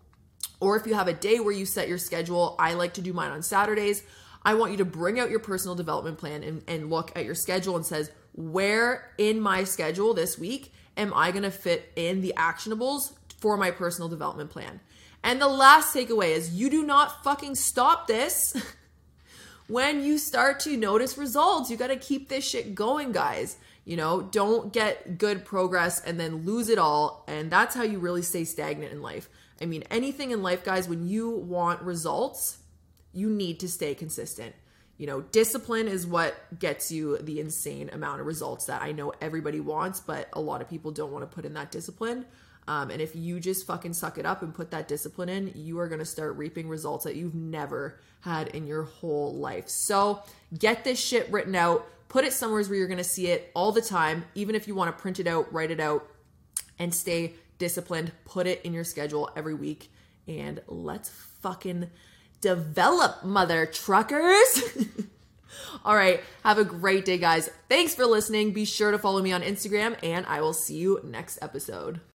Or 0.62 0.78
if 0.78 0.88
you 0.88 0.94
have 0.94 1.08
a 1.08 1.14
day 1.14 1.40
where 1.40 1.54
you 1.54 1.66
set 1.66 1.90
your 1.90 1.98
schedule, 1.98 2.56
I 2.58 2.74
like 2.74 2.94
to 2.94 3.02
do 3.02 3.12
mine 3.12 3.32
on 3.32 3.42
Saturdays. 3.42 4.04
I 4.44 4.54
want 4.54 4.72
you 4.72 4.78
to 4.78 4.86
bring 4.86 5.20
out 5.20 5.30
your 5.30 5.40
personal 5.40 5.76
development 5.76 6.18
plan 6.18 6.44
and, 6.44 6.64
and 6.68 6.90
look 6.90 7.12
at 7.16 7.26
your 7.26 7.36
schedule 7.36 7.76
and 7.76 7.86
says, 7.86 8.12
where 8.34 9.12
in 9.18 9.42
my 9.42 9.64
schedule 9.64 10.14
this 10.14 10.38
week 10.38 10.72
am 10.96 11.14
I 11.14 11.32
going 11.32 11.44
to 11.44 11.52
fit 11.52 11.92
in 11.96 12.22
the 12.22 12.34
actionables 12.38 13.14
for 13.40 13.58
my 13.58 13.72
personal 13.72 14.08
development 14.08 14.52
plan? 14.52 14.80
And 15.24 15.42
the 15.42 15.48
last 15.48 15.96
takeaway 15.96 16.30
is 16.30 16.54
you 16.54 16.70
do 16.70 16.84
not 16.84 17.24
fucking 17.24 17.56
stop 17.56 18.08
this 18.08 18.56
when 19.68 20.04
you 20.04 20.18
start 20.18 20.60
to 20.62 20.78
notice 20.78 21.18
results. 21.18 21.70
You 21.70 21.78
got 21.78 21.88
to 21.88 21.98
keep 21.98 22.30
this 22.30 22.48
shit 22.48 22.74
going, 22.74 23.12
guys. 23.12 23.58
You 23.86 23.98
know, 23.98 24.22
don't 24.22 24.72
get 24.72 25.18
good 25.18 25.44
progress 25.44 26.02
and 26.02 26.20
then 26.20 26.46
lose 26.46 26.70
it 26.70 26.78
all. 26.78 27.26
And 27.28 27.52
that's 27.52 27.76
how 27.76 27.84
you 27.84 28.00
really 28.00 28.22
stay 28.22 28.44
stagnant 28.44 28.92
in 28.92 29.02
life. 29.02 29.28
I 29.62 29.66
mean, 29.66 29.84
anything 29.92 30.32
in 30.32 30.42
life, 30.42 30.64
guys, 30.64 30.90
when 30.90 31.08
you 31.08 31.30
want 31.30 31.82
results, 31.82 32.58
you 33.14 33.30
need 33.30 33.60
to 33.60 33.70
stay 33.70 33.94
consistent. 33.94 34.56
You 34.98 35.08
know, 35.08 35.22
discipline 35.22 35.88
is 35.88 36.06
what 36.06 36.36
gets 36.60 36.92
you 36.92 37.18
the 37.18 37.40
insane 37.40 37.90
amount 37.92 38.22
of 38.22 38.28
results 38.28 38.66
that 38.66 38.82
I 38.82 38.92
know 38.92 39.14
everybody 39.20 39.60
wants, 39.60 40.00
but 40.00 40.30
a 40.34 40.40
lot 40.40 40.62
of 40.62 40.70
people 40.70 40.92
don't 40.92 41.12
want 41.12 41.30
to 41.30 41.36
put 41.36 41.46
in 41.46 41.54
that 41.56 41.72
discipline. 41.72 42.26
Um, 42.68 42.92
and 42.92 43.02
if 43.02 43.16
you 43.16 43.40
just 43.40 43.66
fucking 43.66 43.94
suck 43.94 44.20
it 44.20 44.26
up 44.26 44.44
and 44.44 44.54
put 44.54 44.72
that 44.72 44.88
discipline 44.88 45.30
in, 45.30 45.52
you 45.56 45.80
are 45.80 45.88
going 45.88 46.00
to 46.00 46.06
start 46.06 46.38
reaping 46.38 46.68
results 46.68 47.06
that 47.06 47.16
you've 47.16 47.34
never 47.34 48.00
had 48.22 48.50
in 48.50 48.68
your 48.68 48.84
whole 48.84 49.34
life. 49.36 49.68
So 49.68 50.22
get 50.58 50.84
this 50.84 51.00
shit 51.00 51.32
written 51.32 51.56
out, 51.56 51.88
put 52.08 52.24
it 52.24 52.34
somewhere 52.34 52.64
where 52.64 52.76
you're 52.76 52.88
going 52.88 52.98
to 53.00 53.04
see 53.04 53.28
it 53.28 53.50
all 53.56 53.72
the 53.72 53.82
time. 53.82 54.26
Even 54.36 54.54
if 54.54 54.68
you 54.68 54.76
want 54.76 54.96
to 54.96 55.02
print 55.02 55.20
it 55.20 55.26
out, 55.26 55.52
write 55.52 55.72
it 55.72 55.80
out, 55.80 56.08
and 56.78 56.94
stay 56.94 57.34
disciplined. 57.62 58.12
Put 58.26 58.48
it 58.48 58.60
in 58.64 58.74
your 58.74 58.84
schedule 58.84 59.30
every 59.36 59.54
week. 59.54 59.92
And 60.28 60.60
let's 60.68 61.10
fucking 61.42 61.92
develop, 62.42 63.24
mother 63.24 63.68
truckers. 63.68 64.64
All 65.86 65.96
right. 65.96 66.22
Have 66.44 66.58
a 66.58 66.66
great 66.66 67.06
day, 67.06 67.20
guys. 67.20 67.50
Thanks 67.70 67.94
for 67.94 68.06
listening. 68.06 68.52
Be 68.52 68.66
sure 68.66 68.90
to 68.90 68.98
follow 68.98 69.22
me 69.22 69.32
on 69.32 69.44
Instagram, 69.44 69.96
and 70.04 70.26
I 70.26 70.42
will 70.42 70.54
see 70.54 70.76
you 70.76 71.02
next 71.04 71.38
episode. 71.42 72.02